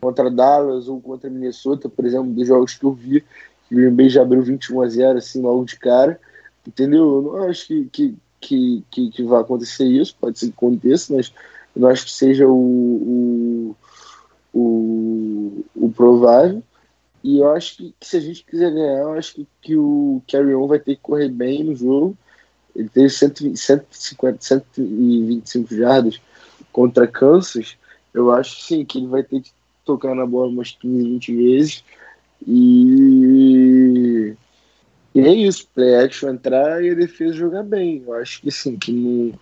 [0.01, 3.23] contra Dallas ou contra Minnesota, por exemplo, dos jogos que eu vi.
[3.71, 6.19] O Green Bay já abriu 21 a 0 assim, logo de cara.
[6.67, 7.15] Entendeu?
[7.15, 11.15] Eu não acho que, que, que, que, que vai acontecer isso, pode ser que aconteça,
[11.15, 11.33] mas
[11.73, 13.75] eu não acho que seja o, o,
[14.53, 16.61] o, o provável.
[17.25, 20.21] E eu acho que, que, se a gente quiser ganhar, eu acho que, que o
[20.31, 22.15] Carry On vai ter que correr bem no jogo.
[22.75, 26.21] Ele teve 150, 125 jardas
[26.71, 27.77] contra Kansas.
[28.13, 29.51] Eu acho sim que ele vai ter que
[29.83, 31.83] tocar na bola umas 15, 20 vezes.
[32.45, 34.35] E,
[35.15, 38.03] e é isso, play action entrar e a defesa jogar bem.
[38.05, 39.33] Eu acho que sim, que não.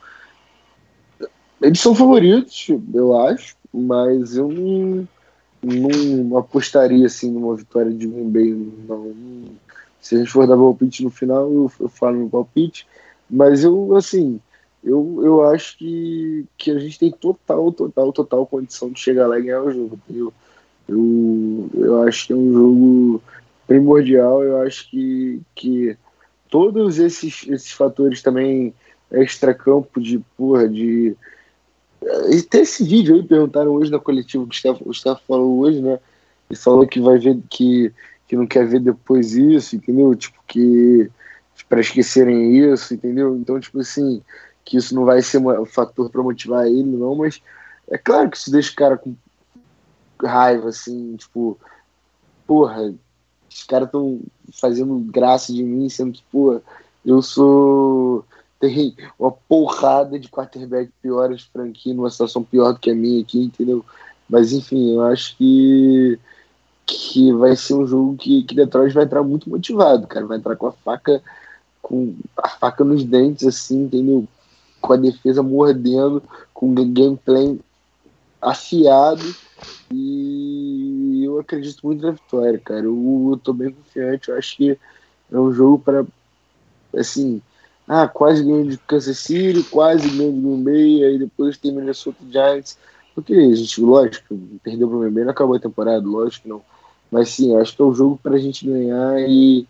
[1.61, 5.05] Eles são favoritos, eu acho, mas eu não
[5.63, 8.73] não apostaria assim numa vitória de Green Bay.
[8.87, 9.13] Não.
[10.01, 12.85] Se a gente for dar palpite no final, eu, eu falo no palpite.
[13.29, 14.39] Mas eu, assim,
[14.83, 19.39] eu, eu acho que, que a gente tem total, total, total condição de chegar lá
[19.39, 19.99] e ganhar o jogo.
[20.13, 20.33] Eu,
[20.89, 23.23] eu, eu acho que é um jogo
[23.65, 24.43] primordial.
[24.43, 25.97] Eu acho que, que
[26.49, 28.73] todos esses, esses fatores também
[29.09, 31.15] extra-campo de porra, de
[32.29, 35.81] e tem esse vídeo aí, perguntaram hoje na coletiva, o Gustavo, o Gustavo falou hoje,
[35.81, 35.99] né?
[36.49, 37.91] E falou que vai ver que,
[38.27, 40.15] que não quer ver depois isso, entendeu?
[40.15, 41.09] Tipo, que
[41.69, 43.35] para esquecerem isso, entendeu?
[43.35, 44.21] Então, tipo assim,
[44.63, 47.41] que isso não vai ser um fator para motivar ele, não, mas
[47.89, 49.15] é claro que isso deixa o cara com
[50.23, 51.57] raiva, assim, tipo,
[52.45, 52.93] porra,
[53.49, 54.21] os caras estão
[54.53, 56.61] fazendo graça de mim, sendo que, porra,
[57.05, 58.25] eu sou
[58.63, 63.43] tem uma porrada de quarterback piores franquia numa situação pior do que a minha aqui,
[63.43, 63.83] entendeu?
[64.29, 66.17] Mas enfim, eu acho que
[66.85, 70.25] que vai ser um jogo que, que Detroit vai entrar muito motivado, cara.
[70.25, 71.21] Vai entrar com a faca
[71.81, 74.25] com a faca nos dentes, assim, entendeu?
[74.79, 77.59] Com a defesa mordendo, com o gameplay
[78.41, 79.23] afiado.
[79.91, 82.85] E eu acredito muito na vitória, cara.
[82.85, 84.29] Eu, eu tô bem confiante.
[84.29, 84.79] Eu acho que
[85.31, 86.05] é um jogo para
[86.95, 87.41] assim
[87.87, 92.17] ah, quase ganhou de Kansas City, quase ganhou de Green Bay, aí depois tem Minnesota
[92.29, 92.77] Giants.
[93.13, 96.61] Porque, a gente, lógico, perdeu pro Green Bay, não acabou a temporada, lógico não.
[97.11, 99.67] Mas sim, acho que é o um jogo pra gente ganhar e,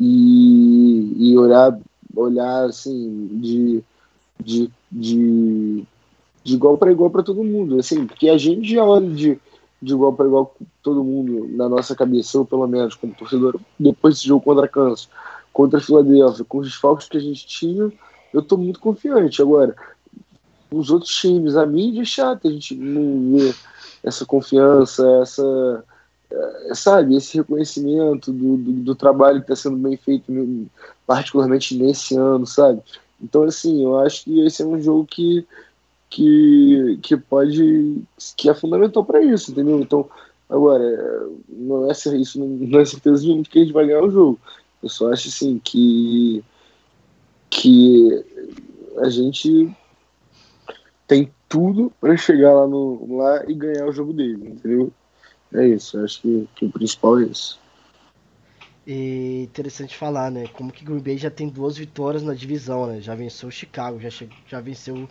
[0.00, 1.78] e, e olhar,
[2.14, 3.84] olhar assim, de,
[4.42, 5.84] de, de,
[6.42, 7.78] de igual para igual para todo mundo.
[7.78, 9.38] Assim, porque a gente já olha de,
[9.82, 14.14] de igual para igual todo mundo na nossa cabeça, ou pelo menos como torcedor, depois
[14.14, 15.08] desse jogo contra Kansas
[15.56, 17.90] contra a Philadelphia, com os desfalques que a gente tinha,
[18.30, 19.40] eu estou muito confiante.
[19.40, 19.74] Agora,
[20.70, 23.54] os outros times, a mídia é chata, a gente não vê
[24.04, 25.82] essa confiança, essa,
[26.30, 30.30] é, sabe, esse reconhecimento do, do, do trabalho que está sendo bem feito,
[31.06, 32.82] particularmente nesse ano, sabe?
[33.18, 35.46] Então, assim, eu acho que esse é um jogo que,
[36.10, 38.02] que, que pode,
[38.36, 39.80] que é fundamental para isso, entendeu?
[39.80, 40.06] Então,
[40.50, 40.84] agora,
[41.48, 44.38] não é, isso não é certeza de que a gente vai ganhar o jogo.
[44.82, 46.44] Eu só acho assim que
[47.50, 48.24] que
[48.98, 49.70] a gente
[51.06, 54.92] tem tudo para chegar lá no lá e ganhar o jogo dele, entendeu?
[55.54, 57.58] É isso, acho que, que o principal é isso.
[58.86, 60.46] E interessante falar, né?
[60.52, 63.00] Como que Green Bay já tem duas vitórias na divisão, né?
[63.00, 64.10] Já venceu o Chicago, já,
[64.48, 65.08] já venceu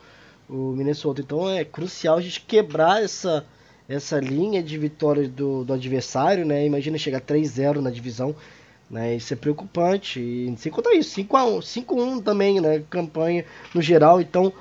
[0.49, 1.21] o Minnesota.
[1.21, 3.45] Então é crucial a gente quebrar essa,
[3.87, 6.65] essa linha de vitórias do, do adversário, né?
[6.65, 8.33] Imagina chegar 3-0 na divisão.
[8.89, 9.15] Né?
[9.15, 10.19] Isso é preocupante.
[10.19, 12.83] E sem contar isso, 5x1, 5-1 também, né?
[12.89, 14.21] Campanha no geral.
[14.21, 14.53] Então,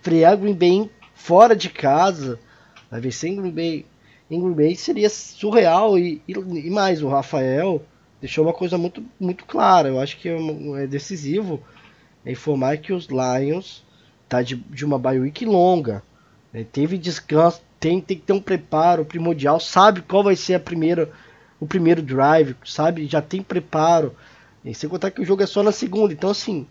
[0.00, 2.38] frear Green Bay fora de casa,
[2.90, 3.86] vai vencer em Green Bay,
[4.30, 5.98] em Green Bay seria surreal.
[5.98, 7.82] E, e, e, mais, o Rafael
[8.20, 9.88] deixou uma coisa muito, muito clara.
[9.88, 10.36] Eu acho que é,
[10.82, 11.62] é decisivo
[12.24, 13.84] é informar que os Lions
[14.28, 16.02] tá de, de uma bye week longa.
[16.52, 16.64] Né?
[16.70, 21.10] Teve descanso, tem, tem que ter um preparo primordial, sabe qual vai ser a primeira
[21.62, 23.06] o primeiro drive, sabe?
[23.06, 24.16] Já tem preparo.
[24.64, 26.12] E sem contar que o jogo é só na segunda.
[26.12, 26.66] Então, assim,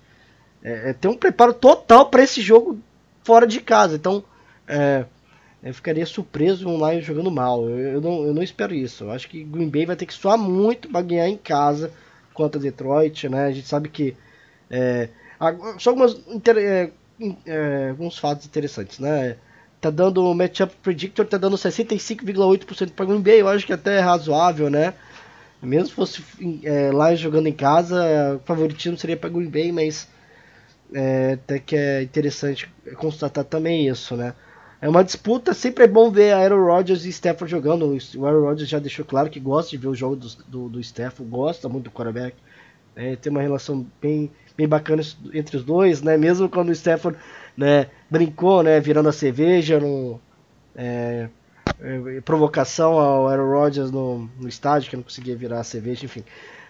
[0.61, 2.77] é, é tem um preparo total para esse jogo
[3.23, 3.95] fora de casa.
[3.95, 4.21] Então,
[4.67, 5.05] é,
[5.63, 7.69] eu ficaria surpreso um Lions jogando mal.
[7.69, 9.05] Eu, eu, não, eu não espero isso.
[9.05, 11.93] Eu acho que Green Bay vai ter que suar muito para ganhar em casa
[12.33, 13.45] contra Detroit, né?
[13.45, 14.13] A gente sabe que.
[14.69, 15.07] É,
[15.79, 16.19] só algumas,
[16.53, 16.91] é,
[17.45, 19.37] é, alguns fatos interessantes, né?
[19.81, 23.97] Tá dando o Matchup Predictor, tá dando 65,8% para Green Bay, eu acho que até
[23.97, 24.93] é razoável, né?
[25.61, 26.23] Mesmo se fosse
[26.63, 30.07] é, lá jogando em casa, o favoritismo seria para Green Bay, mas
[30.93, 34.35] é, até que é interessante constatar também isso, né?
[34.79, 37.95] É uma disputa, sempre é bom ver Aaron Rodgers e Stafford jogando.
[38.15, 40.81] O Aaron Rodgers já deixou claro que gosta de ver o jogo do, do, do
[41.29, 42.35] gosta muito do quarterback.
[42.95, 45.03] É, tem uma relação bem, bem bacana
[45.33, 46.17] entre os dois, né?
[46.17, 47.17] Mesmo quando o Stafford
[47.55, 50.19] né, brincou, né, virando a cerveja no
[50.75, 51.29] é,
[51.79, 56.23] é, provocação ao Aaron Rodgers no, no estádio que não conseguia virar a cerveja, enfim,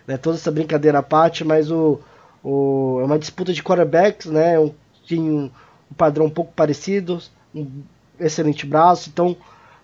[0.08, 2.00] né, toda essa brincadeira à parte, mas o,
[2.44, 4.74] o é uma disputa de quarterbacks, né, um,
[5.04, 5.46] tinha um,
[5.90, 7.22] um padrão um pouco parecido,
[7.54, 7.84] um
[8.20, 9.36] excelente braço, então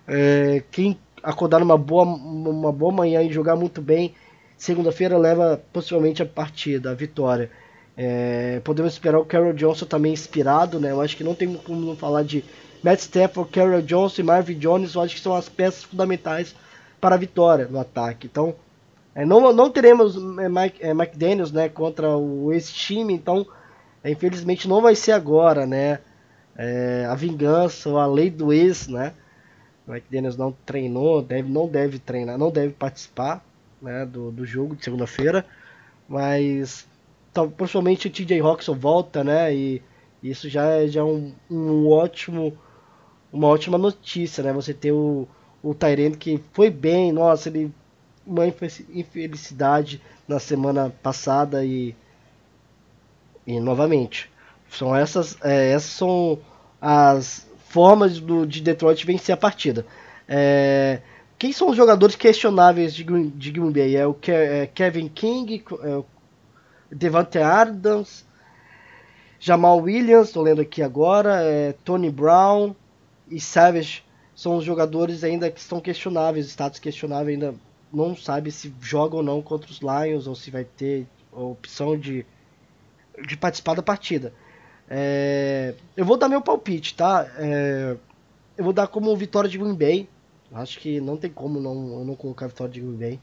[0.07, 4.13] é, quem acordar numa boa, uma boa manhã e jogar muito bem,
[4.57, 7.51] segunda-feira leva possivelmente a partida, a vitória.
[7.97, 10.91] É, podemos esperar o Carol Johnson também inspirado, né?
[10.91, 12.45] Eu acho que não tem como não falar de
[12.83, 14.93] Matt Stafford, Carol Johnson e Marvin Jones.
[14.93, 16.55] Eu acho que são as peças fundamentais
[17.01, 18.27] para a vitória no ataque.
[18.27, 18.55] Então,
[19.15, 23.47] é, não, não teremos é, Mike, é, Mike Daniels né, contra o ex-time, então
[24.03, 25.99] é, infelizmente não vai ser agora, né?
[26.55, 29.13] É, a vingança, a lei do ex, né?
[29.87, 33.43] O Mike Daniels não treinou, deve, não deve treinar, não deve participar
[33.81, 35.45] né, do, do jogo de segunda-feira,
[36.07, 36.85] mas
[37.37, 39.53] então, principalmente o TJ Roxon volta, né?
[39.53, 39.79] E
[40.23, 42.57] isso já é já um, um ótimo,
[43.31, 44.51] uma ótima notícia, né?
[44.53, 45.27] Você ter o,
[45.61, 47.71] o Tyrant que foi bem, nossa, ele
[48.25, 51.95] uma infelicidade na semana passada e
[53.45, 54.29] e novamente
[54.69, 56.39] são essas é, essas são
[56.81, 59.85] as formas do, de Detroit vencer a partida.
[60.27, 61.01] É,
[61.37, 63.95] quem são os jogadores questionáveis de de Green Bay?
[63.95, 66.05] É o é Kevin King, é o
[66.91, 68.25] Devante Adams,
[69.39, 72.73] Jamal Williams, estou lendo aqui agora, é, Tony Brown
[73.29, 74.03] e Savage
[74.35, 77.55] são os jogadores ainda que estão questionáveis, status questionável ainda
[77.91, 81.97] não sabe se joga ou não contra os Lions ou se vai ter a opção
[81.97, 82.25] de,
[83.27, 84.33] de participar da partida.
[84.89, 87.29] É, eu vou dar meu palpite, tá?
[87.37, 87.97] É,
[88.57, 90.09] eu vou dar como vitória de Green Bay.
[90.51, 93.19] Acho que não tem como não, não colocar vitória de Green Bay,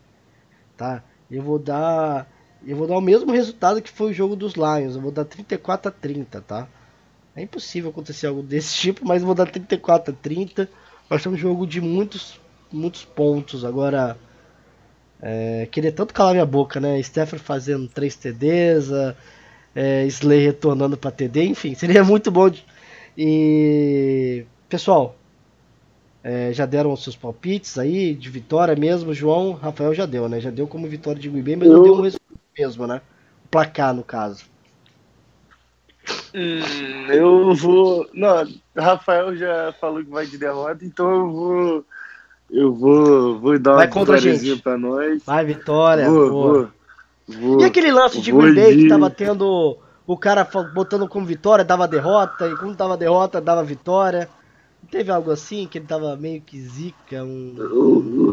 [0.77, 1.03] tá?
[1.31, 2.29] Eu vou dar
[2.67, 4.95] eu vou dar o mesmo resultado que foi o jogo dos Lions.
[4.95, 6.69] Eu vou dar 34 a 30, tá?
[7.37, 10.69] É impossível acontecer algo desse tipo, mas eu vou dar 34 a 30.
[11.09, 12.41] Vai ser um jogo de muitos,
[12.73, 13.65] muitos pontos.
[13.65, 14.17] Agora,
[15.21, 17.03] é, queria tanto calar minha boca, né?
[17.03, 18.91] Stephen fazendo 3 TDs,
[19.75, 22.49] é, Slay retornando para TD, enfim, seria muito bom.
[22.49, 22.65] De...
[23.17, 25.17] E pessoal,
[26.23, 29.13] é, já deram os seus palpites aí de vitória mesmo.
[29.13, 30.41] João, Rafael já deu, né?
[30.41, 31.77] Já deu como vitória de Bay, mas eu...
[31.77, 33.01] não deu um resultado mesmo, né?
[33.45, 34.45] O placar, no caso.
[36.35, 38.07] Hum, eu vou.
[38.13, 38.47] Não,
[38.77, 41.85] Rafael já falou que vai de derrota, então eu vou.
[42.51, 45.23] Eu vou, vou dar vai uma vitóriazinha pra nós.
[45.25, 46.09] Vai, vitória.
[46.09, 46.69] Vou, vou,
[47.27, 48.83] vou, E aquele lance de Green Bay de...
[48.83, 53.65] que tava tendo o cara botando como vitória, dava derrota, e quando dava derrota, dava
[53.65, 54.29] vitória.
[54.91, 57.23] Teve algo assim que ele tava meio que zica?
[57.25, 57.55] Um...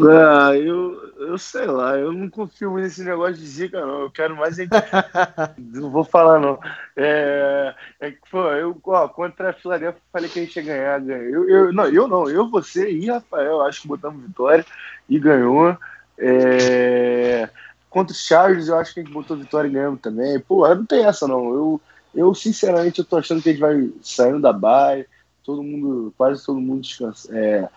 [0.10, 4.02] Ah, eu, eu sei lá, eu não confio muito nesse negócio de zica, não.
[4.02, 4.58] Eu quero mais.
[5.58, 6.60] não vou falar, não.
[6.96, 11.00] É, é que, pô, eu, ó, contra a Filadélfia, falei que a gente ia ganhar.
[11.00, 11.24] ganhar.
[11.24, 14.66] Eu, eu, não, eu não, eu, você e Rafael, acho que botamos vitória
[15.08, 15.78] e ganhou.
[16.18, 17.50] É,
[17.90, 20.40] contra os Chargers, eu acho que a gente botou vitória e ganhamos também.
[20.40, 21.54] Pô, não tem essa, não.
[21.54, 21.82] Eu,
[22.14, 25.08] eu sinceramente, eu tô achando que a gente vai saindo da baia
[25.44, 27.68] todo mundo, quase todo mundo descansa, é,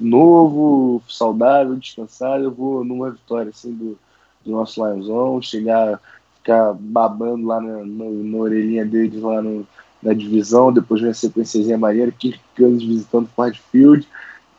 [0.00, 2.44] novo, saudável, descansado.
[2.44, 3.98] Eu vou numa vitória assim do,
[4.44, 6.00] do nosso Lionzão, chegar,
[6.36, 9.66] ficar babando lá na, na, na orelhinha deles lá no,
[10.02, 14.06] na divisão, depois vem a sequenciazinha maneira, Kirk Cousins visitando Ford Field,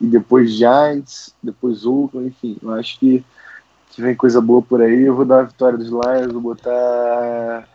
[0.00, 3.24] e depois Giants, depois Oakland, enfim, eu acho que,
[3.90, 5.04] que vem coisa boa por aí.
[5.04, 7.66] Eu vou dar a vitória dos Lions, vou botar.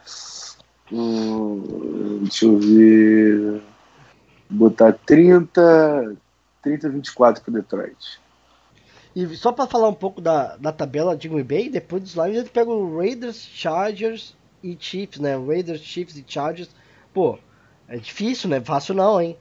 [0.91, 3.70] Hum, deixa eu ver
[4.51, 6.15] botar 30,
[6.61, 8.19] 30 24 para Detroit.
[9.15, 12.37] E só para falar um pouco da, da tabela de Green Bay, depois dos Lions
[12.37, 15.35] ele pega o Raiders, Chargers e Chiefs, né?
[15.35, 16.69] Raiders, Chiefs e Chargers.
[17.13, 17.37] Pô,
[17.87, 18.61] é difícil, né?
[18.61, 19.37] Fácil não, hein?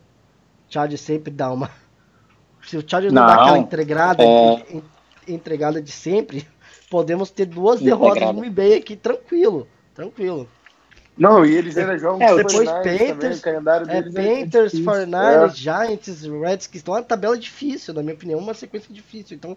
[0.68, 1.70] Chargers sempre dá uma.
[2.66, 4.82] Se o Chargers não, não dá aquela entregada, é...
[5.28, 6.46] entregada de sempre,
[6.90, 10.48] podemos ter duas derrotas no Green Bay aqui tranquilo, tranquilo.
[11.21, 15.55] Não, e eles ainda jogam é, depois Panthers, também, é, Panthers, é 49ers, é.
[15.55, 19.37] Giants, Reds, que estão uma tabela difícil, na minha opinião, uma sequência difícil.
[19.37, 19.55] Então,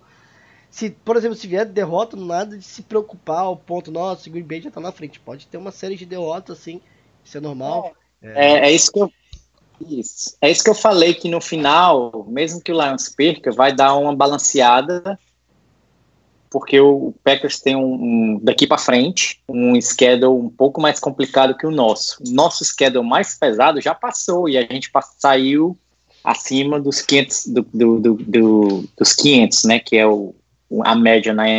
[0.70, 4.44] se, por exemplo, se vier derrota, nada de se preocupar ao ponto, nossa, o Green
[4.44, 5.22] Bay já tá na frente.
[5.22, 6.82] Pode ter uma série de derrotas, assim,
[7.24, 7.94] isso é normal.
[8.22, 9.10] É, é, é isso que eu
[9.88, 10.36] isso.
[10.42, 13.96] É isso que eu falei, que no final, mesmo que o Lions perca, vai dar
[13.96, 15.18] uma balanceada
[16.54, 21.58] porque o Packers tem um, um daqui para frente um schedule um pouco mais complicado
[21.58, 22.22] que o nosso.
[22.28, 25.76] Nosso schedule mais pesado já passou e a gente saiu
[26.24, 30.36] acima dos 500 do, do, do, do dos 500, né, que é o,
[30.82, 31.50] a média na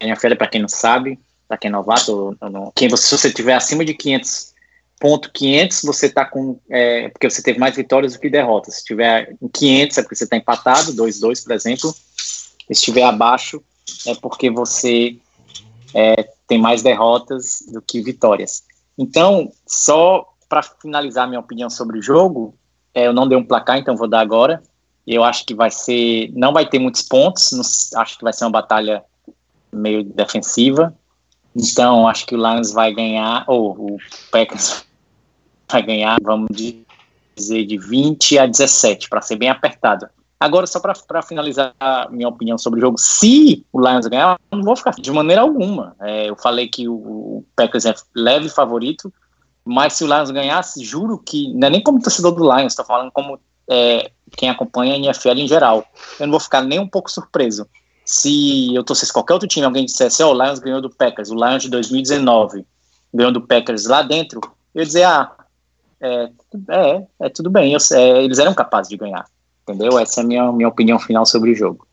[0.00, 3.54] NFL para quem não sabe, para quem é novato, não, quem você, se você tiver
[3.54, 4.54] acima de 500
[4.98, 8.76] ponto 500 você tá com é, porque você teve mais vitórias do que derrotas.
[8.76, 11.92] Se tiver em 500 é porque você está empatado, 2-2, por exemplo.
[11.92, 13.62] Se estiver abaixo
[14.06, 15.18] é porque você
[15.94, 18.64] é, tem mais derrotas do que vitórias.
[18.98, 22.54] Então, só para finalizar minha opinião sobre o jogo,
[22.94, 24.62] é, eu não dei um placar, então vou dar agora.
[25.06, 28.44] Eu acho que vai ser, não vai ter muitos pontos, não, acho que vai ser
[28.44, 29.04] uma batalha
[29.72, 30.94] meio defensiva.
[31.54, 33.98] Então, acho que o Lions vai ganhar, ou o
[34.30, 34.84] Packers
[35.70, 36.48] vai ganhar, vamos
[37.36, 40.08] dizer, de 20 a 17, para ser bem apertado.
[40.38, 44.58] Agora, só para finalizar a minha opinião sobre o jogo, se o Lions ganhar, eu
[44.58, 45.96] não vou ficar de maneira alguma.
[46.00, 49.12] É, eu falei que o, o Packers é leve favorito,
[49.64, 52.84] mas se o Lions ganhasse, juro que, não é nem como torcedor do Lions, estou
[52.84, 53.38] falando como
[53.70, 55.86] é, quem acompanha a NFL em geral.
[56.20, 57.66] Eu não vou ficar nem um pouco surpreso.
[58.04, 61.30] Se eu torcesse qualquer outro time, alguém dissesse, ó, oh, o Lions ganhou do Packers,
[61.30, 62.66] o Lions de 2019
[63.14, 64.40] ganhou do Packers lá dentro,
[64.74, 65.30] eu ia dizer, ah,
[66.00, 66.28] é,
[66.68, 69.24] é, é tudo bem, eu, é, eles eram capazes de ganhar,
[69.66, 69.98] entendeu?
[69.98, 71.86] Essa é a minha, minha opinião final sobre o jogo.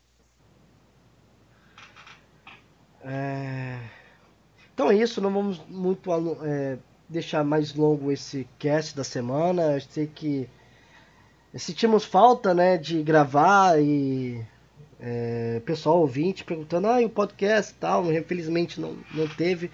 [3.04, 3.78] É...
[4.72, 6.10] Então é isso, não vamos muito
[6.44, 9.74] é, deixar mais longo esse cast da semana.
[9.74, 10.48] Eu sei que
[11.54, 14.42] sentimos falta, né, de gravar e
[14.98, 19.70] é, pessoal ouvinte perguntando, ah, e o podcast e tal, infelizmente não, não teve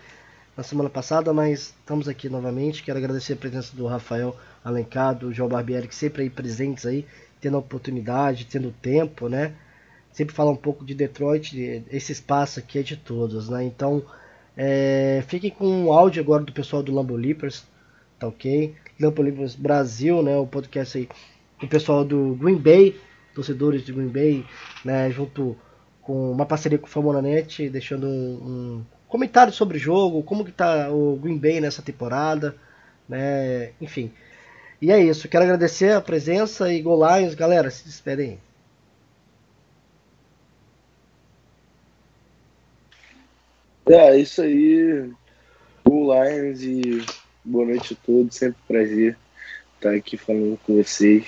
[0.57, 2.83] na semana passada, mas estamos aqui novamente.
[2.83, 4.35] Quero agradecer a presença do Rafael
[4.65, 7.07] Alencar, do João Barbieri, que sempre aí presentes aí,
[7.41, 9.55] tendo a oportunidade, tendo tempo, né?
[10.13, 13.65] Sempre falar um pouco de Detroit, esse espaço aqui é de todos, né?
[13.65, 14.05] Então,
[14.57, 17.65] é, fiquem com o áudio agora do pessoal do Lambo Leapers,
[18.19, 18.75] tá ok?
[19.01, 20.37] Lambo Leapers Brasil, né?
[20.37, 21.09] O podcast aí
[21.61, 22.97] do pessoal do Green Bay,
[23.35, 24.45] torcedores de Green Bay,
[24.85, 25.11] né?
[25.11, 25.57] Junto
[26.03, 30.51] com uma parceria com o Famonanet, deixando um, um, comentário sobre o jogo, como que
[30.51, 32.57] tá o Green Bay nessa temporada,
[33.09, 33.71] né?
[33.81, 34.11] Enfim.
[34.81, 38.39] E é isso, quero agradecer a presença e Go Lions, galera, se despedem.
[43.91, 45.11] É, isso aí.
[45.83, 47.03] Go Lions e
[47.43, 48.37] boa noite a todos.
[48.37, 49.19] Sempre um prazer
[49.77, 51.27] estar aqui falando com vocês.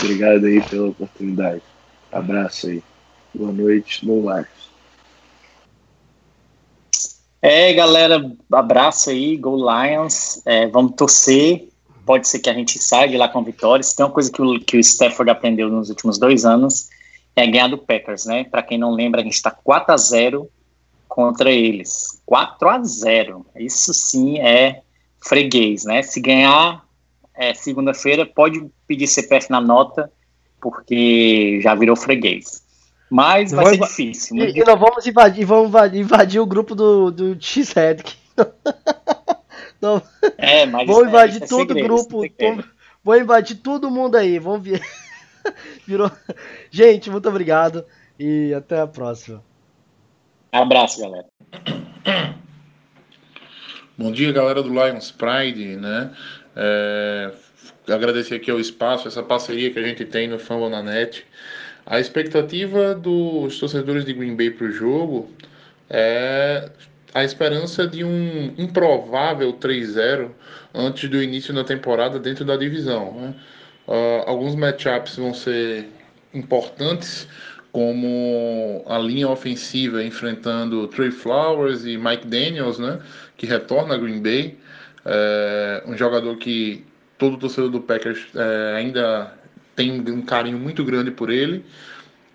[0.00, 1.62] Obrigado aí pela oportunidade.
[2.12, 2.82] Abraço aí.
[3.34, 4.06] Boa noite.
[4.06, 4.68] No Lions.
[7.42, 8.20] É, galera,
[8.52, 10.40] abraço aí, Go Lions.
[10.46, 11.68] É, vamos torcer.
[12.08, 13.92] Pode ser que a gente saia de lá com vitórias.
[13.92, 16.88] Tem uma coisa que o, que o Stafford aprendeu nos últimos dois anos,
[17.36, 18.44] é ganhar do Packers, né?
[18.44, 20.48] Para quem não lembra, a gente está 4 a 0
[21.06, 22.22] contra eles.
[22.24, 24.80] 4 a 0 Isso sim é
[25.20, 26.02] freguês, né?
[26.02, 26.82] Se ganhar
[27.34, 30.10] é, segunda-feira, pode pedir CPF na nota,
[30.62, 32.62] porque já virou freguês.
[33.10, 34.34] Mas vai ser difícil.
[34.38, 37.36] E, e nós vamos invadir, vamos invadir o grupo do, do
[39.80, 40.02] X-Red.
[40.38, 42.22] é, mas vamos é- invadir é, todo o grupo.
[42.38, 42.64] Vamos,
[43.04, 44.38] vamos invadir todo mundo aí.
[44.38, 44.82] Vamos ver.
[45.86, 46.10] Virou.
[46.70, 47.84] Gente, muito obrigado
[48.18, 49.42] e até a próxima.
[50.50, 51.26] Abraço, galera.
[53.96, 56.12] Bom dia, galera do Lions Pride, né?
[56.54, 57.32] É,
[57.88, 61.26] agradecer aqui o espaço, essa parceria que a gente tem no Fambonanet.
[61.84, 65.30] A expectativa dos torcedores de Green Bay para o jogo
[65.88, 66.70] é
[67.14, 70.30] a esperança de um improvável 3-0
[70.74, 73.12] antes do início da temporada dentro da divisão.
[73.12, 73.34] Né?
[73.86, 75.88] Uh, alguns matchups vão ser
[76.34, 77.26] importantes
[77.72, 82.98] como a linha ofensiva enfrentando Trey Flowers e Mike Daniels, né,
[83.36, 84.58] que retorna a Green Bay,
[85.04, 86.84] é, um jogador que
[87.16, 89.32] todo torcedor do Packers é, ainda
[89.76, 91.64] tem um carinho muito grande por ele.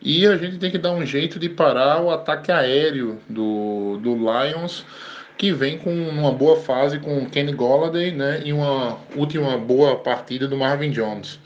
[0.06, 4.16] E a gente tem que dar um jeito de parar o ataque aéreo do, do
[4.16, 4.86] Lions,
[5.38, 9.96] que vem com uma boa fase com o Kenny Golladay né, e uma última boa
[9.96, 11.40] partida do Marvin Jones.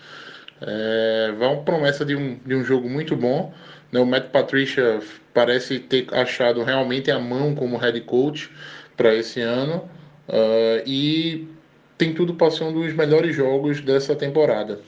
[0.60, 3.54] É, vai uma promessa de um, de um jogo muito bom.
[3.92, 4.00] Né?
[4.00, 5.02] O Matt Patricia
[5.36, 8.50] parece ter achado realmente a mão como head coach
[8.96, 9.88] para esse ano
[10.28, 11.48] uh, e
[11.96, 14.80] tem tudo para ser um dos melhores jogos dessa temporada.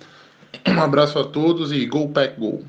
[0.68, 2.64] Um abraço a todos e Go Pack Go!